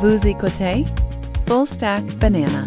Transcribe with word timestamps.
Vous 0.00 0.26
écoutez 0.26 0.84
Full 1.46 1.66
Stack 1.66 2.04
Banana. 2.18 2.64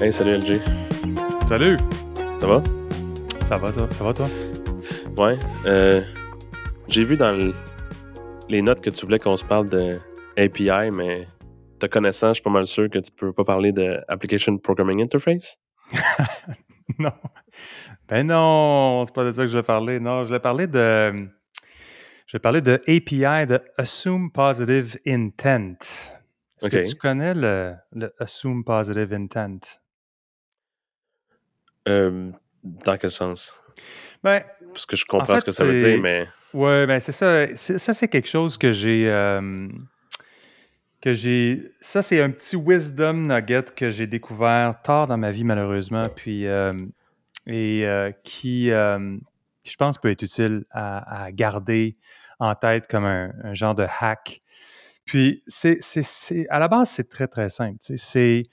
Hey, 0.00 0.12
salut 0.12 0.36
LG. 0.38 0.60
Salut! 1.48 1.76
Ça 2.38 2.46
va? 2.46 2.62
Ça 3.48 3.56
va, 3.56 3.72
toi? 3.72 3.88
Ça 3.90 4.04
va, 4.04 4.12
toi? 4.14 4.26
Ouais. 5.16 5.38
Euh, 5.66 6.00
J'ai 6.88 7.04
vu 7.04 7.16
dans 7.16 7.32
le- 7.32 7.54
les 8.48 8.60
notes 8.60 8.80
que 8.80 8.90
tu 8.90 9.06
voulais 9.06 9.18
qu'on 9.18 9.36
se 9.36 9.44
parle 9.44 9.68
de 9.68 9.98
API, 10.36 10.90
mais 10.92 11.26
te 11.78 11.86
connaissant, 11.86 12.28
je 12.28 12.34
suis 12.34 12.42
pas 12.42 12.50
mal 12.50 12.66
sûr 12.66 12.90
que 12.90 12.98
tu 12.98 13.10
peux 13.12 13.32
pas 13.32 13.44
parler 13.44 13.72
de 13.72 13.98
Application 14.08 14.58
Programming 14.58 15.00
Interface. 15.02 15.58
non. 16.98 17.12
Ben 18.08 18.26
non, 18.26 19.04
c'est 19.06 19.14
pas 19.14 19.24
de 19.24 19.32
ça 19.32 19.42
que 19.42 19.48
je 19.48 19.56
vais 19.56 19.62
parler. 19.62 20.00
Non, 20.00 20.24
je 20.24 20.30
vais 20.34 20.40
parler 20.40 20.66
de. 20.66 21.28
Je 22.32 22.38
vais 22.38 22.40
parler 22.40 22.62
de 22.62 22.80
API, 22.88 23.46
de 23.46 23.60
Assume 23.76 24.30
Positive 24.32 24.98
Intent. 25.06 25.76
Est-ce 26.62 26.68
que 26.70 26.88
tu 26.88 26.94
connais 26.96 27.34
le, 27.34 27.74
le 27.94 28.10
Assume 28.18 28.64
Positive 28.64 29.12
Intent? 29.12 29.60
Euh, 31.88 32.30
dans 32.64 32.96
quel 32.96 33.10
sens? 33.10 33.60
Ben, 34.24 34.42
Parce 34.72 34.86
que 34.86 34.96
je 34.96 35.04
comprends 35.04 35.34
fait, 35.34 35.40
ce 35.40 35.44
que 35.44 35.52
ça 35.52 35.66
veut 35.66 35.76
dire, 35.76 36.00
mais 36.00 36.26
Ouais, 36.54 36.86
ben 36.86 37.00
c'est 37.00 37.12
ça. 37.12 37.54
Ça, 37.54 37.92
c'est 37.92 38.08
quelque 38.08 38.28
chose 38.30 38.56
que 38.56 38.72
j'ai. 38.72 39.10
euh, 39.10 39.68
que 41.02 41.12
j'ai. 41.12 41.70
Ça, 41.82 42.00
c'est 42.00 42.22
un 42.22 42.30
petit 42.30 42.56
wisdom 42.56 43.26
nugget 43.26 43.74
que 43.76 43.90
j'ai 43.90 44.06
découvert 44.06 44.80
tard 44.80 45.06
dans 45.06 45.18
ma 45.18 45.32
vie, 45.32 45.44
malheureusement. 45.44 46.08
Puis. 46.08 46.46
euh, 46.46 46.72
et 47.46 47.84
euh, 47.86 48.12
qui, 48.24 48.70
je 49.64 49.76
pense, 49.76 49.98
peut 49.98 50.10
être 50.10 50.22
utile 50.22 50.64
à, 50.70 51.30
garder 51.32 51.96
en 52.38 52.54
tête 52.54 52.86
comme 52.88 53.04
un, 53.04 53.54
genre 53.54 53.74
de 53.74 53.86
hack. 54.00 54.42
Puis, 55.04 55.42
c'est, 55.46 55.78
à 56.48 56.58
la 56.58 56.68
base, 56.68 56.90
c'est 56.90 57.08
très, 57.08 57.28
très 57.28 57.48
simple. 57.48 57.78
C'est 57.80 58.44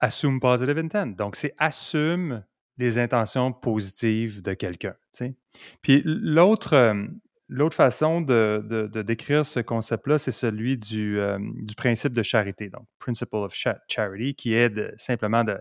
assume 0.00 0.40
positive 0.40 0.78
intent. 0.78 1.06
Donc, 1.16 1.36
c'est 1.36 1.54
assume 1.58 2.44
les 2.78 2.98
intentions 2.98 3.52
positives 3.52 4.42
de 4.42 4.54
quelqu'un. 4.54 4.94
Puis 5.82 6.02
l'autre, 6.04 6.96
l'autre 7.48 7.76
façon 7.76 8.20
de, 8.20 8.90
décrire 9.02 9.46
ce 9.46 9.60
concept-là, 9.60 10.18
c'est 10.18 10.32
celui 10.32 10.76
du, 10.76 11.20
du 11.62 11.74
principe 11.74 12.12
de 12.12 12.22
charité, 12.22 12.70
donc 12.70 12.86
Principle 12.98 13.36
of 13.36 13.54
Cha- 13.54 13.78
Charity, 13.88 14.34
qui 14.34 14.54
est 14.54 14.72
simplement 14.96 15.44
de, 15.44 15.58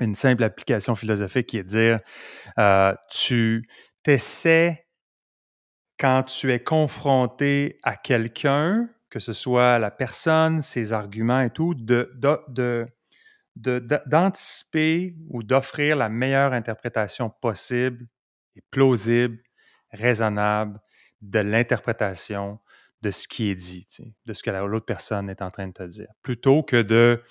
une 0.00 0.14
simple 0.14 0.44
application 0.44 0.94
philosophique 0.94 1.46
qui 1.48 1.58
est 1.58 1.64
de 1.64 1.68
dire 1.68 2.00
euh, 2.58 2.94
tu 3.10 3.68
t'essaies 4.02 4.86
quand 5.98 6.24
tu 6.24 6.52
es 6.52 6.60
confronté 6.62 7.78
à 7.82 7.96
quelqu'un, 7.96 8.88
que 9.10 9.18
ce 9.18 9.32
soit 9.32 9.78
la 9.78 9.90
personne, 9.90 10.60
ses 10.62 10.92
arguments 10.92 11.40
et 11.40 11.50
tout, 11.50 11.74
de, 11.74 12.12
de, 12.18 12.86
de- 13.56 13.88
d'anticiper 14.06 15.16
ou 15.30 15.42
d'offrir 15.42 15.96
la 15.96 16.08
meilleure 16.08 16.52
interprétation 16.52 17.30
possible 17.30 18.06
et 18.56 18.62
plausible, 18.70 19.38
raisonnable 19.92 20.80
de 21.22 21.38
l'interprétation 21.40 22.58
de 23.02 23.10
ce 23.10 23.28
qui 23.28 23.50
est 23.50 23.54
dit, 23.54 23.86
de 24.26 24.32
ce 24.34 24.42
que 24.42 24.50
la- 24.50 24.62
l'autre 24.66 24.86
personne 24.86 25.30
est 25.30 25.42
en 25.42 25.50
train 25.50 25.68
de 25.68 25.72
te 25.72 25.82
dire, 25.84 26.08
plutôt 26.22 26.62
que 26.62 26.82
de, 26.82 27.22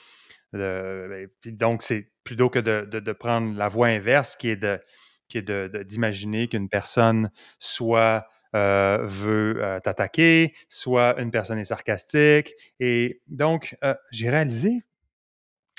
ben, 0.58 1.28
donc 1.46 1.84
c'est 1.84 2.12
plutôt 2.24 2.50
que 2.50 2.60
de, 2.60 3.12
prendre 3.14 3.58
la 3.58 3.68
voie 3.68 3.88
inverse, 3.88 4.36
qui 4.36 4.50
est 4.50 4.56
de 4.56 4.80
qui 5.28 5.40
est 5.40 5.86
d'imaginer 5.86 6.48
qu'une 6.48 6.70
personne 6.70 7.32
soit 7.58 8.28
euh, 8.56 9.00
veut 9.04 9.62
euh, 9.62 9.80
t'attaquer, 9.82 10.54
soit 10.70 11.20
une 11.20 11.30
personne 11.30 11.58
est 11.58 11.66
sarcastique. 11.66 12.54
Et 12.80 13.22
donc, 13.28 13.76
euh, 13.84 13.96
j'ai 14.12 14.30
réalisé, 14.30 14.84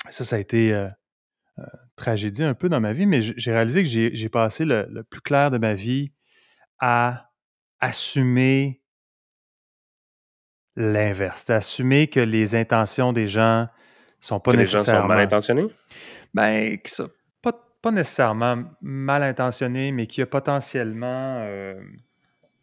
ça, 0.09 0.23
ça 0.23 0.35
a 0.35 0.39
été 0.39 0.87
tragédie 1.95 2.43
un 2.43 2.53
peu 2.53 2.69
dans 2.69 2.79
ma 2.79 2.93
vie, 2.93 3.07
mais 3.07 3.21
j'ai 3.21 3.51
réalisé 3.51 3.81
que 3.81 3.89
j'ai 3.89 4.29
passé 4.29 4.63
le, 4.63 4.85
le 4.91 5.03
plus 5.03 5.21
clair 5.21 5.49
de 5.49 5.57
ma 5.57 5.73
vie 5.73 6.11
à 6.79 7.31
assumer 7.79 8.83
l'inverse, 10.75 11.49
assumer 11.49 12.07
que 12.07 12.19
les 12.19 12.53
intentions 12.53 13.11
des 13.11 13.27
gens 13.27 13.67
sont 14.19 14.39
pas 14.39 14.51
que 14.51 14.57
les 14.57 14.65
gens 14.65 14.77
nécessairement... 14.79 15.03
sont 15.03 15.07
mal 15.07 15.19
intentionnés. 15.19 15.67
Ben, 16.33 16.77
pas, 17.41 17.53
pas 17.81 17.91
nécessairement 17.91 18.63
mal 18.81 19.23
intentionné, 19.23 19.91
mais 19.91 20.07
qui 20.07 20.21
a 20.21 20.25
potentiellement. 20.25 21.39
euh, 21.41 21.79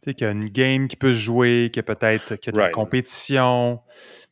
tu 0.03 0.11
sais, 0.11 0.15
qu'il 0.15 0.27
y 0.27 0.29
a 0.29 0.33
une 0.33 0.49
game 0.49 0.87
qui 0.89 0.97
peut 0.97 1.13
se 1.15 1.19
jouer, 1.21 1.71
qu'il 1.73 1.79
y 1.79 1.85
a 1.91 1.95
peut-être 1.95 2.37
qu'il 2.37 2.47
y 2.47 2.49
a 2.51 2.53
de 2.53 2.59
la 2.59 2.65
Right. 2.65 2.75
compétition. 2.75 3.81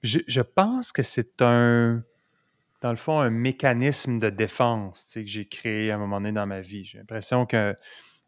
Je, 0.03 0.19
je 0.27 0.41
pense 0.43 0.93
que 0.93 1.03
c'est 1.03 1.41
un. 1.43 2.03
Dans 2.83 2.91
le 2.91 2.97
fond, 2.97 3.21
un 3.21 3.31
mécanisme 3.31 4.19
de 4.19 4.29
défense 4.29 5.07
tu 5.07 5.13
sais, 5.13 5.21
que 5.25 5.31
j'ai 5.31 5.47
créé 5.47 5.91
à 5.93 5.95
un 5.95 5.99
moment 5.99 6.21
donné 6.21 6.33
dans 6.33 6.47
ma 6.47 6.61
vie. 6.61 6.85
J'ai 6.85 6.99
l'impression 6.99 7.47
qu'à 7.47 7.77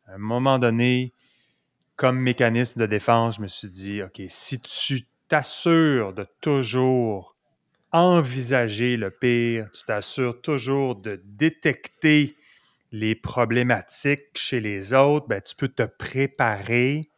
un 0.07 0.19
moment 0.19 0.61
donné, 0.61 1.13
comme 1.97 2.19
mécanisme 2.21 2.79
de 2.81 2.87
défense, 2.87 3.37
je 3.37 3.43
me 3.43 3.49
suis 3.49 3.69
dit, 3.69 4.03
OK, 4.03 4.23
si 4.29 4.61
tu 4.61 5.01
t'assures 5.27 6.13
de 6.13 6.27
toujours 6.41 7.34
envisager 7.95 8.97
le 8.97 9.11
pire, 9.11 9.71
tu 9.73 9.85
t'assures 9.85 10.41
toujours 10.43 10.97
de 10.97 11.21
détecter 11.25 12.37
les 12.91 13.15
problématiques 13.15 14.27
chez 14.35 14.61
les 14.61 14.93
autres, 14.95 15.29
ben, 15.29 15.41
tu 15.41 15.55
peux 15.55 15.69
te 15.69 15.85
préparer, 15.85 17.09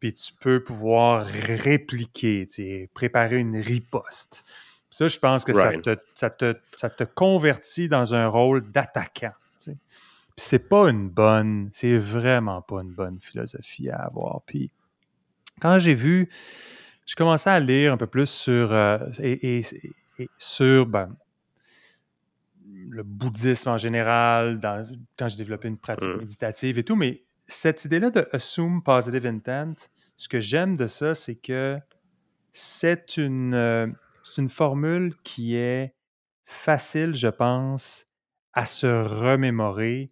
puis 0.00 0.14
tu 0.14 0.32
peux 0.40 0.64
pouvoir 0.64 1.24
répliquer, 1.26 2.46
tu 2.46 2.54
sais, 2.54 2.90
préparer 2.94 3.36
une 3.38 3.58
riposte. 3.58 4.44
Ça, 4.90 5.08
je 5.08 5.18
pense 5.18 5.44
que 5.44 5.52
ça, 5.52 5.72
te, 5.82 5.96
ça, 6.14 6.30
te, 6.30 6.54
ça 6.76 6.88
te 6.88 7.04
convertit 7.04 7.88
dans 7.88 8.14
un 8.14 8.26
rôle 8.28 8.70
d'attaquant. 8.70 9.32
tu 9.58 9.72
sais. 9.72 9.76
Puis 10.36 10.46
c'est 10.46 10.68
pas 10.68 10.88
une 10.88 11.08
bonne, 11.10 11.68
c'est 11.72 11.98
vraiment 11.98 12.62
pas 12.62 12.80
une 12.80 12.92
bonne 12.92 13.18
philosophie 13.20 13.90
à 13.90 13.96
avoir. 13.96 14.40
Puis 14.46 14.70
quand 15.60 15.78
j'ai 15.78 15.94
vu, 15.94 16.28
je 17.06 17.14
commençais 17.14 17.50
à 17.50 17.60
lire 17.60 17.92
un 17.92 17.96
peu 17.98 18.06
plus 18.06 18.28
sur, 18.30 18.72
euh, 18.72 18.98
et, 19.20 19.58
et- 19.58 19.64
et 20.18 20.28
sur 20.38 20.86
ben, 20.86 21.14
le 22.66 23.02
bouddhisme 23.02 23.68
en 23.70 23.78
général, 23.78 24.58
dans- 24.58 24.86
quand 25.18 25.28
j'ai 25.28 25.36
développé 25.36 25.68
une 25.68 25.78
pratique 25.78 26.08
Mm. 26.08 26.18
méditative 26.18 26.78
et 26.78 26.84
tout, 26.84 26.96
mais 26.96 27.24
cette 27.46 27.84
idée-là 27.84 28.10
de 28.10 28.26
assume 28.32 28.82
positive 28.82 29.26
intent, 29.26 29.74
ce 30.16 30.28
que 30.28 30.40
j'aime 30.40 30.76
de 30.76 30.86
ça, 30.86 31.14
c'est 31.14 31.34
que 31.34 31.78
c'est 32.52 33.16
une, 33.16 33.54
euh, 33.54 33.86
une 34.38 34.48
formule 34.48 35.14
qui 35.22 35.56
est 35.56 35.94
facile, 36.44 37.14
je 37.14 37.28
pense, 37.28 38.06
à 38.52 38.66
se 38.66 38.86
remémorer 38.86 40.10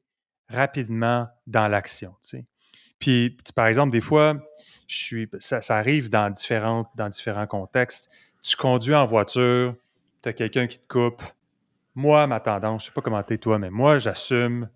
rapidement 0.49 1.29
dans 1.47 1.69
l'action. 1.69 2.17
tu 2.23 2.29
sais. 2.29 2.47
Puis, 2.99 3.37
par 3.55 3.67
exemple, 3.67 3.93
des 3.93 4.01
fois, 4.01 4.37
je 4.87 4.97
suis, 4.97 5.29
ça, 5.39 5.61
ça 5.63 5.77
arrive 5.79 6.11
dans, 6.11 6.31
différentes, 6.31 6.89
dans 6.97 7.09
différents 7.09 7.47
contextes. 7.47 8.11
Tu 8.43 8.57
conduis 8.57 8.95
en 8.95 9.07
voiture, 9.07 9.75
tu 10.23 10.29
as 10.29 10.33
quelqu'un 10.33 10.67
qui 10.67 10.79
te 10.79 10.87
coupe. 10.89 11.23
Moi, 11.95 12.27
ma 12.27 12.41
tendance, 12.41 12.83
je 12.83 12.87
sais 12.87 12.93
pas 12.93 13.01
comment 13.03 13.23
t'es 13.23 13.39
toi, 13.39 13.59
mais 13.59 13.71
moi, 13.71 13.99
j'assume 13.99 14.69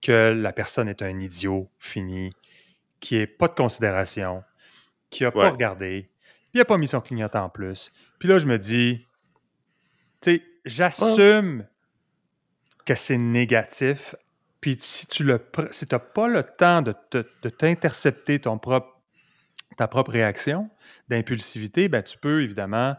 que 0.00 0.32
la 0.36 0.52
personne 0.52 0.88
est 0.88 1.02
un 1.02 1.18
idiot 1.20 1.70
fini, 1.78 2.30
qui 3.00 3.18
n'a 3.18 3.26
pas 3.26 3.48
de 3.48 3.54
considération, 3.54 4.44
qui 5.10 5.22
n'a 5.24 5.28
Ouais. 5.30 5.42
pas 5.42 5.50
regardé, 5.50 6.06
il 6.54 6.58
n'a 6.58 6.64
pas 6.64 6.78
mis 6.78 6.88
son 6.88 7.00
clignotant 7.00 7.44
en 7.44 7.48
plus. 7.48 7.92
Puis 8.18 8.28
là, 8.28 8.38
je 8.38 8.46
me 8.46 8.58
dis, 8.58 9.06
tu 10.20 10.36
sais, 10.36 10.42
j'assume 10.64 11.66
que 12.84 12.94
c'est 12.94 13.18
négatif. 13.18 14.14
Puis 14.60 14.76
si 14.78 15.06
tu 15.06 15.24
le 15.24 15.40
si 15.72 15.86
n'as 15.90 15.98
pas 15.98 16.28
le 16.28 16.42
temps 16.44 16.82
de, 16.82 16.94
te- 17.10 17.26
de 17.42 17.48
t'intercepter 17.48 18.40
ton 18.40 18.58
propre, 18.58 19.00
ta 19.76 19.88
propre 19.88 20.12
réaction 20.12 20.70
d'impulsivité, 21.08 21.88
ben, 21.88 22.02
tu 22.02 22.18
peux 22.18 22.42
évidemment 22.42 22.96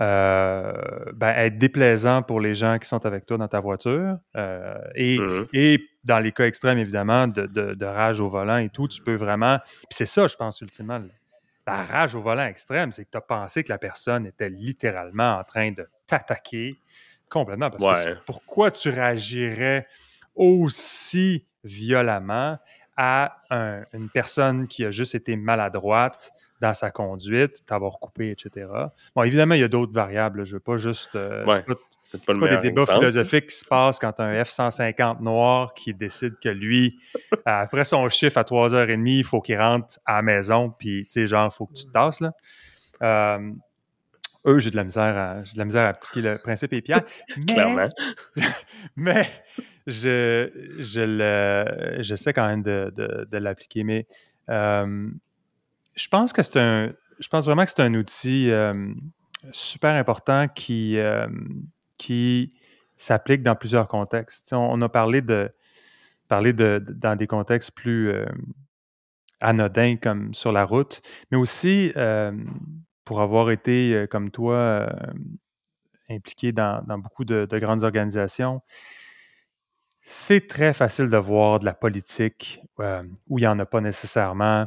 euh, 0.00 0.72
ben, 1.14 1.28
être 1.36 1.58
déplaisant 1.58 2.22
pour 2.22 2.40
les 2.40 2.54
gens 2.54 2.78
qui 2.78 2.88
sont 2.88 3.04
avec 3.04 3.26
toi 3.26 3.36
dans 3.36 3.48
ta 3.48 3.60
voiture. 3.60 4.18
euh, 4.36 4.78
et, 4.94 5.18
Mhm. 5.18 5.46
et 5.52 5.80
dans 6.04 6.18
les 6.18 6.32
cas 6.32 6.46
extrêmes, 6.46 6.78
évidemment, 6.78 7.26
de, 7.28 7.46
de- 7.46 7.74
de 7.74 7.84
rage 7.86 8.20
au 8.20 8.28
volant 8.28 8.56
et 8.56 8.70
tout, 8.70 8.88
tu 8.88 9.02
peux 9.02 9.14
vraiment. 9.16 9.58
Puis 9.58 9.88
c'est 9.90 10.06
ça, 10.06 10.26
je 10.26 10.36
pense, 10.36 10.60
ultimement. 10.62 11.00
La 11.66 11.84
rage 11.84 12.14
au 12.14 12.20
volant 12.22 12.46
extrême, 12.46 12.90
c'est 12.92 13.04
que 13.04 13.10
tu 13.10 13.18
as 13.18 13.20
pensé 13.20 13.62
que 13.62 13.68
la 13.70 13.78
personne 13.78 14.26
était 14.26 14.48
littéralement 14.48 15.38
en 15.38 15.44
train 15.44 15.70
de 15.70 15.86
t'attaquer 16.06 16.76
complètement. 17.28 17.70
Parce 17.70 17.84
Ouais. 18.06 18.14
que 18.14 18.18
pourquoi 18.24 18.70
tu 18.70 18.88
réagirais 18.88 19.86
aussi 20.34 21.46
violemment 21.62 22.58
à 23.02 23.38
un- 23.50 23.82
une 23.94 24.10
personne 24.10 24.68
qui 24.68 24.84
a 24.84 24.90
juste 24.90 25.14
été 25.14 25.34
maladroite 25.36 26.30
dans 26.60 26.74
sa 26.74 26.90
conduite, 26.90 27.64
t'avoir 27.64 27.98
coupé, 27.98 28.30
etc. 28.30 28.66
Bon, 29.16 29.22
évidemment, 29.22 29.54
il 29.54 29.62
y 29.62 29.64
a 29.64 29.68
d'autres 29.68 29.94
variables. 29.94 30.44
Je 30.44 30.56
veux 30.56 30.60
pas 30.60 30.76
juste. 30.76 31.14
euh, 31.16 31.46
Ouais. 31.46 31.64
c'est 32.10 32.22
pas- 32.26 32.34
des 32.34 32.56
débats 32.58 32.82
exemple. 32.82 32.98
philosophiques 32.98 33.46
qui 33.46 33.56
se 33.56 33.64
passent 33.64 33.98
quand 33.98 34.20
un 34.20 34.34
F-150 34.44 35.20
noir 35.22 35.72
qui 35.72 35.94
décide 35.94 36.34
que 36.42 36.50
lui, 36.50 36.98
après 37.46 37.84
son 37.84 38.06
chiffre 38.10 38.36
à 38.36 38.44
3h30, 38.44 39.18
il 39.20 39.24
faut 39.24 39.40
qu'il 39.40 39.58
rentre 39.58 39.98
à 40.04 40.16
la 40.16 40.22
maison, 40.22 40.70
puis 40.78 41.04
tu 41.06 41.12
sais, 41.12 41.26
genre, 41.26 41.48
il 41.50 41.56
faut 41.56 41.64
que 41.66 41.72
tu 41.74 41.86
te 41.86 41.92
tasses. 41.92 42.20
Là. 42.20 42.32
Euh, 43.02 43.50
eux, 44.46 44.58
j'ai 44.58 44.70
de 44.70 44.76
la 44.76 44.84
misère 44.84 45.16
à, 45.16 45.42
j'ai 45.44 45.54
de 45.54 45.58
la 45.58 45.64
misère 45.64 45.86
à 45.86 45.88
appliquer 45.88 46.20
le 46.20 46.36
principe. 46.38 46.72
Mais, 47.36 47.44
Clairement. 47.46 47.88
mais 48.96 49.26
je, 49.86 50.50
je, 50.78 51.00
le, 51.00 52.02
je 52.02 52.14
sais 52.14 52.32
quand 52.32 52.46
même 52.46 52.62
de, 52.62 53.36
l'appliquer. 53.36 53.84
Mais 53.84 54.06
euh, 54.48 55.10
je 55.94 56.08
pense 56.08 56.32
que 56.32 56.42
c'est 56.42 56.58
un. 56.58 56.92
Je 57.18 57.28
pense 57.28 57.44
vraiment 57.44 57.64
que 57.64 57.70
c'est 57.70 57.82
un 57.82 57.94
outil 57.94 58.50
euh, 58.50 58.92
super 59.52 59.94
important 59.94 60.48
qui, 60.48 60.96
euh, 60.98 61.26
qui 61.98 62.52
s'applique 62.96 63.42
dans 63.42 63.54
plusieurs 63.54 63.88
contextes. 63.88 64.52
On, 64.54 64.80
a 64.80 64.88
parlé 64.88 65.20
de 65.20 65.50
de, 66.30 66.78
dans 66.78 67.16
des 67.16 67.26
contextes 67.26 67.72
plus 67.72 68.14
anodins 69.40 69.96
comme 69.96 70.32
sur 70.32 70.52
la 70.52 70.64
route, 70.64 71.02
mais 71.30 71.36
aussi 71.36 71.92
pour 73.04 73.20
avoir 73.20 73.50
été 73.50 74.06
comme 74.10 74.30
toi 74.30 74.88
impliqué 76.08 76.52
dans, 76.52 76.82
beaucoup 76.98 77.24
de 77.24 77.58
grandes 77.58 77.82
organisations, 77.82 78.62
c'est 80.12 80.48
très 80.48 80.74
facile 80.74 81.08
de 81.08 81.16
voir 81.16 81.60
de 81.60 81.64
la 81.64 81.72
politique 81.72 82.60
euh, 82.80 83.02
où 83.28 83.38
il 83.38 83.42
n'y 83.42 83.46
en 83.46 83.58
a 83.60 83.64
pas 83.66 83.80
nécessairement. 83.80 84.66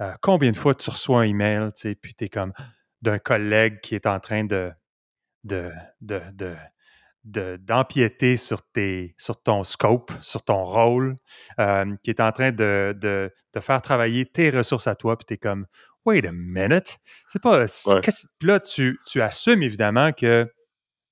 Euh, 0.00 0.12
combien 0.22 0.50
de 0.50 0.56
fois 0.56 0.74
tu 0.74 0.88
reçois 0.88 1.20
un 1.20 1.24
email, 1.24 1.70
tu 1.74 1.82
sais, 1.82 1.94
puis 1.94 2.14
tu 2.14 2.24
es 2.24 2.28
comme 2.30 2.54
d'un 3.02 3.18
collègue 3.18 3.80
qui 3.82 3.94
est 3.94 4.06
en 4.06 4.18
train 4.20 4.44
de, 4.44 4.72
de, 5.44 5.70
de, 6.00 6.22
de- 6.32 6.56
de- 7.24 7.58
d'empiéter 7.60 8.38
sur, 8.38 8.62
tes, 8.62 9.14
sur 9.18 9.42
ton 9.42 9.64
scope, 9.64 10.10
sur 10.22 10.42
ton 10.42 10.64
rôle, 10.64 11.18
euh, 11.58 11.94
qui 12.02 12.08
est 12.08 12.20
en 12.20 12.32
train 12.32 12.50
de, 12.50 12.96
de, 12.98 13.30
de 13.52 13.60
faire 13.60 13.82
travailler 13.82 14.24
tes 14.24 14.48
ressources 14.48 14.86
à 14.86 14.94
toi, 14.94 15.18
puis 15.18 15.26
tu 15.26 15.34
es 15.34 15.36
comme, 15.36 15.66
wait 16.06 16.26
a 16.26 16.32
minute, 16.32 16.96
c'est 17.28 17.42
pas. 17.42 17.60
Ouais. 17.86 18.00
là, 18.40 18.58
tu, 18.60 18.98
tu 19.06 19.20
assumes 19.20 19.62
évidemment 19.62 20.12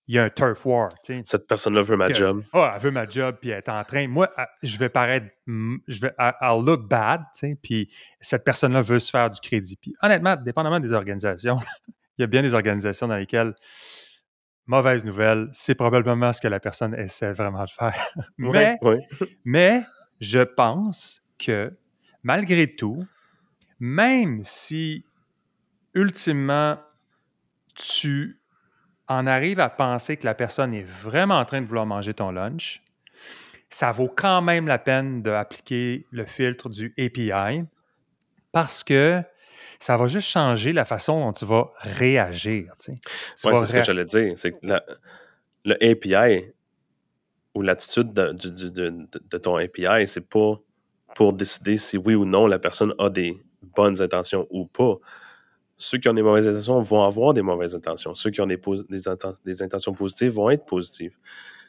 qu'il 0.09 0.15
y 0.15 0.19
a 0.19 0.25
un 0.25 0.31
turf 0.31 0.65
war, 0.65 0.89
tu 1.05 1.15
sais. 1.19 1.23
Cette 1.27 1.47
personne-là 1.47 1.83
veut 1.83 1.97
ma 1.97 2.09
Que- 2.09 2.15
job. 2.15 2.43
Ah, 2.55 2.73
elle 2.75 2.81
veut 2.83 2.91
ma 2.91 3.07
job, 3.07 3.37
puis 3.41 3.51
elle 3.51 3.59
est 3.59 3.69
en 3.69 3.85
train. 3.85 4.09
Moi, 4.09 4.31
ah, 4.39 4.49
je 4.63 4.79
vais 4.79 4.89
paraître. 4.89 5.27
Je 5.47 6.01
vais, 6.01 6.13
I'll 6.19 6.65
look 6.65 6.89
bad, 6.89 7.23
puis 7.63 7.91
cette 8.21 8.43
personne-là 8.45 8.81
veut 8.83 9.01
se 9.01 9.11
faire 9.11 9.29
du 9.29 9.39
crédit. 9.41 9.77
Puis 9.77 9.95
honnêtement, 10.03 10.35
dépendamment 10.37 10.81
des 10.81 10.93
organisations, 10.95 11.59
il 12.19 12.23
y 12.23 12.25
a 12.25 12.27
bien 12.27 12.41
des 12.43 12.55
organisations 12.55 13.07
dans 13.07 13.17
lesquelles, 13.17 13.55
mauvaise 14.67 15.05
nouvelle, 15.05 15.49
c'est 15.53 15.75
probablement 15.75 16.33
ce 16.33 16.41
que 16.41 16.49
la 16.49 16.61
personne 16.61 16.95
essaie 16.95 17.33
vraiment 17.33 17.65
de 17.65 17.71
faire. 17.71 17.95
Mais, 18.39 18.49
Ouais, 18.49 18.79
ouais. 18.83 18.99
mais 19.45 19.83
je 20.21 20.41
pense 20.41 21.21
que 21.39 21.73
malgré 22.23 22.75
tout, 22.75 23.05
même 23.79 24.43
si 24.43 25.05
ultimement 25.95 26.79
tu 27.75 28.35
en 29.09 29.27
arrives 29.27 29.61
à 29.61 29.69
penser 29.71 30.17
que 30.17 30.25
la 30.27 30.35
personne 30.35 30.75
est 30.75 30.83
vraiment 30.87 31.39
en 31.39 31.45
train 31.45 31.61
de 31.63 31.67
vouloir 31.67 31.87
manger 31.87 32.15
ton 32.15 32.31
lunch, 32.31 32.83
ça 33.71 33.93
vaut 33.93 34.09
quand 34.15 34.41
même 34.43 34.67
la 34.67 34.79
peine 34.79 35.23
d'appliquer 35.23 36.07
le 36.11 36.25
filtre 36.25 36.69
du 36.69 36.95
API 36.99 37.65
parce 38.53 38.83
que 38.85 39.23
ça 39.79 39.97
va 39.97 40.09
juste 40.09 40.29
changer 40.29 40.73
la 40.73 40.85
façon 40.85 41.21
dont 41.21 41.33
tu 41.33 41.45
vas 41.45 41.71
réagir. 41.79 42.73
tu 42.79 42.93
sais. 42.93 42.99
C'est 43.37 43.67
ce 43.67 43.73
que 43.81 43.85
j'allais 43.85 44.05
dire. 44.05 44.33
C'est 44.37 44.53
que 44.53 44.59
la- 44.63 44.85
le 45.65 45.75
API 45.83 46.51
ou 47.55 47.63
l'attitude 47.63 48.13
de- 48.13 48.33
de 48.33 49.39
ton 49.39 49.57
API, 49.57 50.07
c'est 50.07 50.29
pas 50.29 50.55
pour 51.15 51.33
décider 51.33 51.77
si 51.77 51.97
oui 51.99 52.15
ou 52.15 52.25
non 52.25 52.47
la 52.47 52.59
personne 52.59 52.95
a 52.99 53.09
des 53.11 53.41
bonnes 53.63 54.01
intentions 54.03 54.47
ou 54.51 54.67
pas. 54.67 54.95
Ceux 55.81 55.99
qui 55.99 56.09
ont 56.09 56.13
des 56.13 56.23
mauvaises 56.23 56.49
intentions 56.49 56.81
vont 56.81 57.05
avoir 57.05 57.33
des 57.33 57.43
mauvaises 57.43 57.75
intentions. 57.77 58.15
Ceux 58.15 58.31
qui 58.31 58.41
ont 58.41 58.47
des, 58.47 59.63
intentions 59.63 59.93
positives 59.95 60.33
vont 60.33 60.51
être 60.51 60.67
positives. 60.67 61.17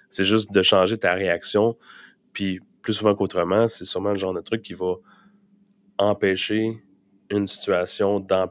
C'est 0.09 0.23
juste 0.23 0.51
de 0.51 0.63
changer 0.63 0.97
ta 0.97 1.13
réaction. 1.13 1.77
Puis 2.33 2.59
plus 2.81 2.93
souvent 2.93 3.13
qu'autrement, 3.13 3.67
c'est 3.67 3.85
sûrement 3.85 4.09
le 4.09 4.15
genre 4.15 4.33
de 4.33 4.41
truc 4.41 4.63
qui 4.63 4.73
va 4.73 4.95
empêcher 5.99 6.83
une 7.29 7.45
situation 7.45 8.19
d'am- 8.19 8.49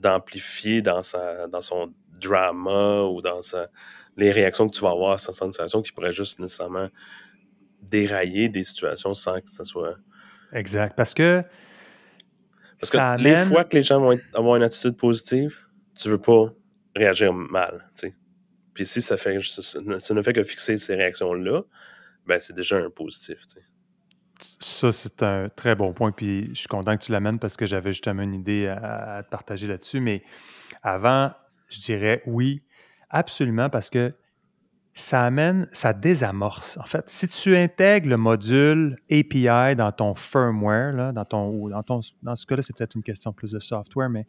d'amplifier 0.00 0.82
dans, 0.82 1.00
dans 1.48 1.60
son 1.60 1.92
drama 2.20 3.02
ou 3.02 3.20
dans 3.20 3.40
sa, 3.40 3.68
les 4.16 4.32
réactions 4.32 4.68
que 4.68 4.74
tu 4.74 4.82
vas 4.82 4.90
avoir 4.90 5.12
à 5.12 5.18
certaines 5.18 5.52
situations 5.52 5.80
qui 5.80 5.92
pourraient 5.92 6.12
juste 6.12 6.40
nécessairement 6.40 6.88
dérailler 7.80 8.48
des 8.48 8.64
situations 8.64 9.14
sans 9.14 9.40
que 9.40 9.50
ça 9.50 9.62
soit. 9.62 9.96
Exact. 10.52 10.96
Parce 10.96 11.14
que 11.14 11.44
Parce 12.82 12.90
que 12.90 12.98
ça 12.98 13.16
les 13.16 13.30
amène- 13.30 13.48
fois 13.48 13.64
que 13.64 13.76
les 13.76 13.82
gens 13.82 14.00
vont 14.00 14.12
être- 14.12 14.24
avoir 14.34 14.56
une 14.56 14.62
attitude 14.64 14.96
positive, 14.96 15.56
tu 15.94 16.08
veux 16.08 16.18
pas 16.20 16.52
réagir 16.94 17.32
mal. 17.32 17.88
tu 17.94 18.08
sais. 18.08 18.14
Puis 18.74 18.84
si 18.86 19.00
ça 19.02 19.16
fait 19.16 19.38
ça, 19.40 19.62
ça 19.98 20.14
ne 20.14 20.22
fait 20.22 20.32
que 20.32 20.42
fixer 20.44 20.76
ces 20.78 20.94
réactions-là, 20.96 21.62
ben 22.26 22.38
c'est 22.40 22.52
déjà 22.54 22.76
un 22.76 22.90
positif. 22.90 23.46
tu 23.46 23.60
sais. 23.60 23.64
Ça, 24.60 24.90
c'est 24.92 25.22
un 25.22 25.48
très 25.48 25.74
bon 25.76 25.92
point. 25.92 26.10
Puis 26.10 26.48
je 26.50 26.54
suis 26.60 26.68
content 26.68 26.96
que 26.96 27.02
tu 27.04 27.12
l'amènes 27.12 27.38
parce 27.38 27.56
que 27.56 27.64
j'avais 27.66 27.92
justement 27.92 28.22
une 28.22 28.34
idée 28.34 28.66
à, 28.66 29.16
à 29.18 29.22
te 29.22 29.28
partager 29.30 29.66
là-dessus. 29.68 30.00
Mais 30.00 30.22
avant, 30.82 31.30
je 31.68 31.80
dirais 31.80 32.22
oui, 32.26 32.62
absolument, 33.10 33.70
parce 33.70 33.88
que 33.90 34.12
ça 34.94 35.24
amène, 35.24 35.68
ça 35.72 35.92
désamorce. 35.92 36.76
En 36.78 36.84
fait, 36.84 37.08
si 37.08 37.26
tu 37.28 37.56
intègres 37.56 38.08
le 38.08 38.16
module 38.16 38.98
API 39.10 39.74
dans 39.74 39.92
ton 39.92 40.14
firmware, 40.14 40.92
là, 40.92 41.12
dans, 41.12 41.24
ton, 41.24 41.68
dans, 41.68 41.82
ton, 41.82 42.00
dans 42.22 42.36
ce 42.36 42.44
cas-là, 42.46 42.62
c'est 42.62 42.76
peut-être 42.76 42.94
une 42.94 43.02
question 43.02 43.32
plus 43.32 43.52
de 43.52 43.58
software, 43.58 44.10
mais 44.10 44.26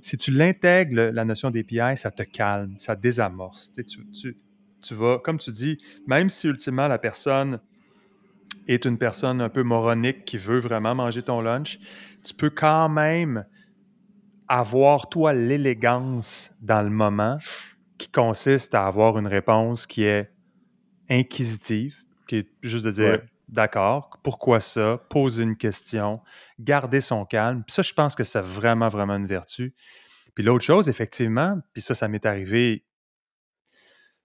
si 0.00 0.16
tu 0.16 0.30
l'intègres, 0.30 1.10
la 1.12 1.24
notion 1.24 1.50
d'API, 1.50 1.96
ça 1.96 2.10
te 2.10 2.22
calme, 2.22 2.74
ça 2.78 2.96
désamorce. 2.96 3.70
Tu- 3.72 4.36
tu 4.82 4.94
vas, 4.94 5.18
comme 5.18 5.36
tu 5.36 5.50
dis, 5.50 5.76
même 6.06 6.30
si 6.30 6.48
ultimement 6.48 6.88
la 6.88 6.98
personne 6.98 7.60
est 8.66 8.86
une 8.86 8.96
personne 8.96 9.42
un 9.42 9.50
peu 9.50 9.62
moronique 9.62 10.24
qui 10.24 10.38
veut 10.38 10.60
vraiment 10.60 10.94
manger 10.94 11.22
ton 11.22 11.42
lunch, 11.42 11.78
tu 12.24 12.32
peux 12.32 12.50
quand 12.50 12.88
même 12.88 13.44
avoir, 14.48 15.08
toi, 15.08 15.32
l'élégance 15.32 16.52
dans 16.60 16.82
le 16.82 16.90
moment 16.90 17.36
qui 18.00 18.08
consiste 18.08 18.74
à 18.74 18.86
avoir 18.86 19.18
une 19.18 19.26
réponse 19.26 19.86
qui 19.86 20.04
est 20.04 20.30
inquisitive, 21.10 22.02
qui 22.26 22.36
est 22.36 22.48
juste 22.62 22.84
de 22.84 22.90
dire 22.90 23.10
Ouais. 23.12 23.22
d'accord, 23.48 24.18
pourquoi 24.22 24.60
ça, 24.60 24.98
poser 25.10 25.42
une 25.42 25.56
question, 25.56 26.22
garder 26.58 27.02
son 27.02 27.26
calme. 27.26 27.62
Puis 27.62 27.74
ça, 27.74 27.82
je 27.82 27.92
pense 27.92 28.14
que 28.14 28.24
c'est 28.24 28.40
vraiment, 28.40 28.88
vraiment 28.88 29.16
une 29.16 29.26
vertu. 29.26 29.74
Puis 30.34 30.44
l'autre 30.44 30.64
chose, 30.64 30.88
effectivement, 30.88 31.58
puis 31.74 31.82
ça, 31.82 31.94
ça 31.94 32.08
m'est 32.08 32.24
arrivé, 32.24 32.86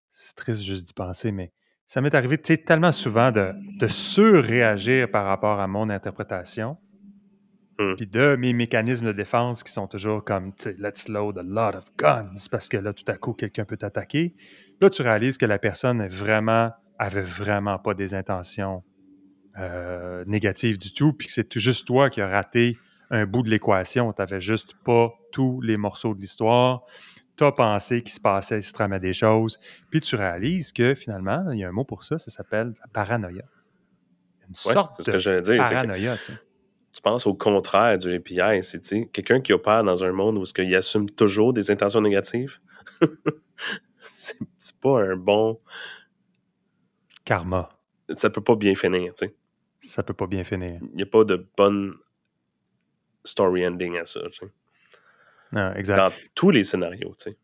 c'est 0.10 0.36
triste 0.36 0.64
juste 0.64 0.88
d'y 0.88 0.94
penser, 0.94 1.34
mais 1.34 1.52
ça 1.86 2.00
m'est 2.00 2.16
arrivé 2.16 2.38
tellement 2.38 2.94
souvent 2.94 3.32
de, 3.32 3.52
de 3.78 3.88
surréagir 3.88 5.12
par 5.12 5.26
rapport 5.26 5.60
à 5.60 5.68
mon 5.68 5.90
interprétation, 5.90 6.78
Hmm. 7.77 7.96
puis 7.98 8.08
de 8.08 8.38
mes 8.38 8.53
mécanismes 8.53 9.08
de 9.08 9.12
défense 9.12 9.62
qui 9.62 9.72
sont 9.72 9.88
toujours 9.88 10.24
comme, 10.24 10.53
tu 10.55 10.63
sais, 10.63 10.75
let's 10.79 11.10
load 11.10 11.38
a 11.38 11.44
lot 11.44 11.77
of 11.77 11.91
guns, 11.98 12.48
parce 12.50 12.70
que 12.70 12.77
là, 12.77 12.94
tout 12.94 13.03
à 13.08 13.15
coup, 13.17 13.34
quelqu'un 13.34 13.65
peut 13.65 13.75
t'attaquer. 13.75 14.34
Là, 14.79 14.89
tu 14.89 15.01
réalises 15.01 15.38
que 15.38 15.46
la 15.46 15.60
personne 15.60 16.00
est 16.00 16.08
vraiment, 16.08 16.72
avait 17.00 17.22
vraiment 17.22 17.77
pas 17.77 17.94
des 17.94 18.13
intentions 18.13 18.82
euh, 19.60 20.24
négatives 20.25 20.77
du 20.77 20.94
tout, 20.94 21.12
puis 21.13 21.27
que 21.27 21.34
c'est 21.34 21.58
juste 21.60 21.86
toi 21.86 22.10
qui 22.10 22.22
as 22.22 22.27
raté 22.29 22.77
un 23.10 23.25
bout 23.25 23.41
de 23.44 23.50
l'équation. 23.50 24.12
Tu 24.13 24.22
n'avais 24.22 24.39
juste 24.41 24.74
pas 24.86 25.12
tous 25.34 25.60
les 25.62 25.75
morceaux 25.77 26.13
de 26.15 26.20
l'histoire. 26.22 26.82
Tu 27.36 27.44
as 27.44 27.51
pensé 27.51 28.01
qu'il 28.01 28.13
se 28.13 28.22
passait, 28.22 28.60
il 28.60 28.63
se 28.63 28.72
tramait 28.72 29.00
des 29.01 29.12
choses, 29.12 29.60
puis 29.91 30.00
tu 30.00 30.15
réalises 30.15 30.72
que 30.72 30.96
finalement, 30.96 31.51
il 31.51 31.60
y 31.60 31.65
a 31.65 31.67
un 31.67 31.74
mot 31.74 31.84
pour 31.84 32.05
ça, 32.05 32.17
ça 32.17 32.32
s'appelle 32.32 32.74
la 32.79 32.88
paranoïa. 32.94 33.44
Une 34.48 34.55
Ouais, 34.65 34.74
sorte 34.74 35.05
de 35.05 35.12
que 35.12 35.17
j'allais 35.17 35.41
dire. 35.41 35.62
c'est 35.65 35.70
que 35.70 35.74
paranoïa, 35.82 36.15
tu 36.17 36.24
sais. 36.32 36.34
Tu 36.96 37.02
penses 37.02 37.28
au 37.28 37.34
contraire 37.34 37.98
du 37.98 38.14
API. 38.16 38.64
C'est 38.64 38.80
tu 38.80 38.88
sais, 38.88 39.10
quelqu'un 39.12 39.42
qui 39.42 39.52
opère 39.52 39.84
dans 39.84 40.06
un 40.06 40.14
monde 40.14 40.38
où 40.38 40.44
-ce 40.44 40.64
il 40.64 40.74
assume 40.75 41.10
toujours 41.10 41.52
des 41.52 41.70
intentions 41.70 42.00
négatives? 42.00 42.60
c'est 44.00 44.38
pas 44.80 45.02
un 45.02 45.18
bon. 45.18 45.60
Karma. 47.25 47.68
Ça 48.16 48.30
peut 48.30 48.44
pas 48.44 48.56
bien 48.56 48.75
finir. 48.75 49.14
tu 49.14 49.25
sais. 49.25 49.36
Ça 49.82 50.04
peut 50.04 50.14
pas 50.14 50.25
bien 50.28 50.46
finir. 50.46 50.80
Il 50.82 50.96
n'y 50.96 51.04
a 51.04 51.06
pas 51.06 51.25
de 51.25 51.46
bonne 51.58 51.96
story 53.25 53.68
ending 53.68 53.98
à 53.98 54.06
ça. 54.06 54.22
tu 54.32 54.46
sais. 54.46 54.52
Non, 55.52 55.74
exact. 55.74 55.98
Dans 55.98 56.12
tous 56.34 56.50
les 56.52 56.64
scénarios. 56.64 57.14
tu 57.18 57.32
sais. 57.32 57.38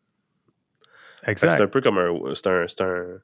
Exact. 1.26 1.50
C'est 1.52 1.60
un 1.62 1.68
peu 1.68 1.82
comme 1.82 1.98
un. 1.98 2.34
C'est 2.34 2.46
un. 2.46 2.66
c'est 2.68 2.80
un- 2.80 3.20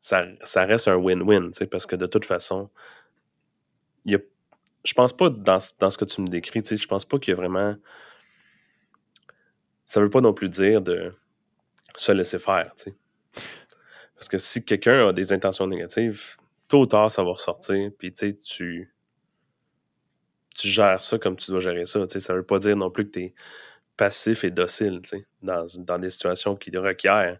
ça, 0.00 0.24
ça 0.44 0.64
reste 0.64 0.86
un 0.86 0.94
win-win, 0.96 1.50
tu 1.50 1.58
sais, 1.58 1.66
parce 1.66 1.84
que 1.84 1.96
de 1.96 2.06
toute 2.06 2.24
façon, 2.24 2.70
y 4.12 4.14
a, 4.14 4.20
je 4.84 4.92
pense 4.94 5.16
pas 5.16 5.30
dans, 5.30 5.58
dans 5.78 5.90
ce 5.90 5.98
que 5.98 6.04
tu 6.04 6.20
me 6.20 6.28
décris, 6.28 6.62
je 6.64 6.86
pense 6.86 7.04
pas 7.04 7.18
qu'il 7.18 7.32
y 7.32 7.34
a 7.34 7.36
vraiment. 7.36 7.76
Ça 9.84 10.00
veut 10.00 10.10
pas 10.10 10.20
non 10.20 10.34
plus 10.34 10.48
dire 10.48 10.82
de 10.82 11.14
se 11.96 12.12
laisser 12.12 12.38
faire, 12.38 12.72
tu 12.76 12.90
sais. 12.90 12.96
Parce 14.14 14.28
que 14.28 14.38
si 14.38 14.64
quelqu'un 14.64 15.08
a 15.08 15.12
des 15.12 15.32
intentions 15.32 15.66
négatives, 15.66 16.36
tôt 16.66 16.82
ou 16.82 16.86
tard, 16.86 17.10
ça 17.10 17.22
va 17.22 17.30
ressortir, 17.30 17.90
puis 17.98 18.10
tu 18.10 18.38
tu 18.40 18.94
tu 20.54 20.68
gères 20.68 21.02
ça 21.02 21.18
comme 21.18 21.36
tu 21.36 21.50
dois 21.50 21.60
gérer 21.60 21.86
ça. 21.86 22.04
Tu 22.06 22.14
sais, 22.14 22.20
ça 22.20 22.34
veut 22.34 22.42
pas 22.42 22.58
dire 22.58 22.76
non 22.76 22.90
plus 22.90 23.06
que 23.06 23.12
tu 23.12 23.20
es 23.20 23.34
passif 23.96 24.44
et 24.44 24.50
docile 24.50 25.00
tu 25.02 25.24
dans, 25.42 25.64
dans 25.78 25.98
des 25.98 26.10
situations 26.10 26.56
qui 26.56 26.76
requièrent 26.76 27.38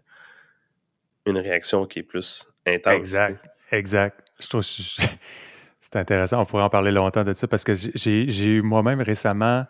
une 1.25 1.37
réaction 1.37 1.85
qui 1.85 1.99
est 1.99 2.03
plus 2.03 2.47
intense. 2.65 2.95
Exact, 2.95 3.45
exact. 3.71 4.19
Je 4.39 4.47
trouve 4.47 4.63
c'est 5.79 5.95
intéressant. 5.95 6.41
On 6.41 6.45
pourrait 6.45 6.63
en 6.63 6.69
parler 6.69 6.91
longtemps 6.91 7.23
de 7.23 7.33
ça 7.33 7.47
parce 7.47 7.63
que 7.63 7.73
j'ai 7.73 8.45
eu 8.45 8.61
moi-même 8.61 9.01
récemment 9.01 9.65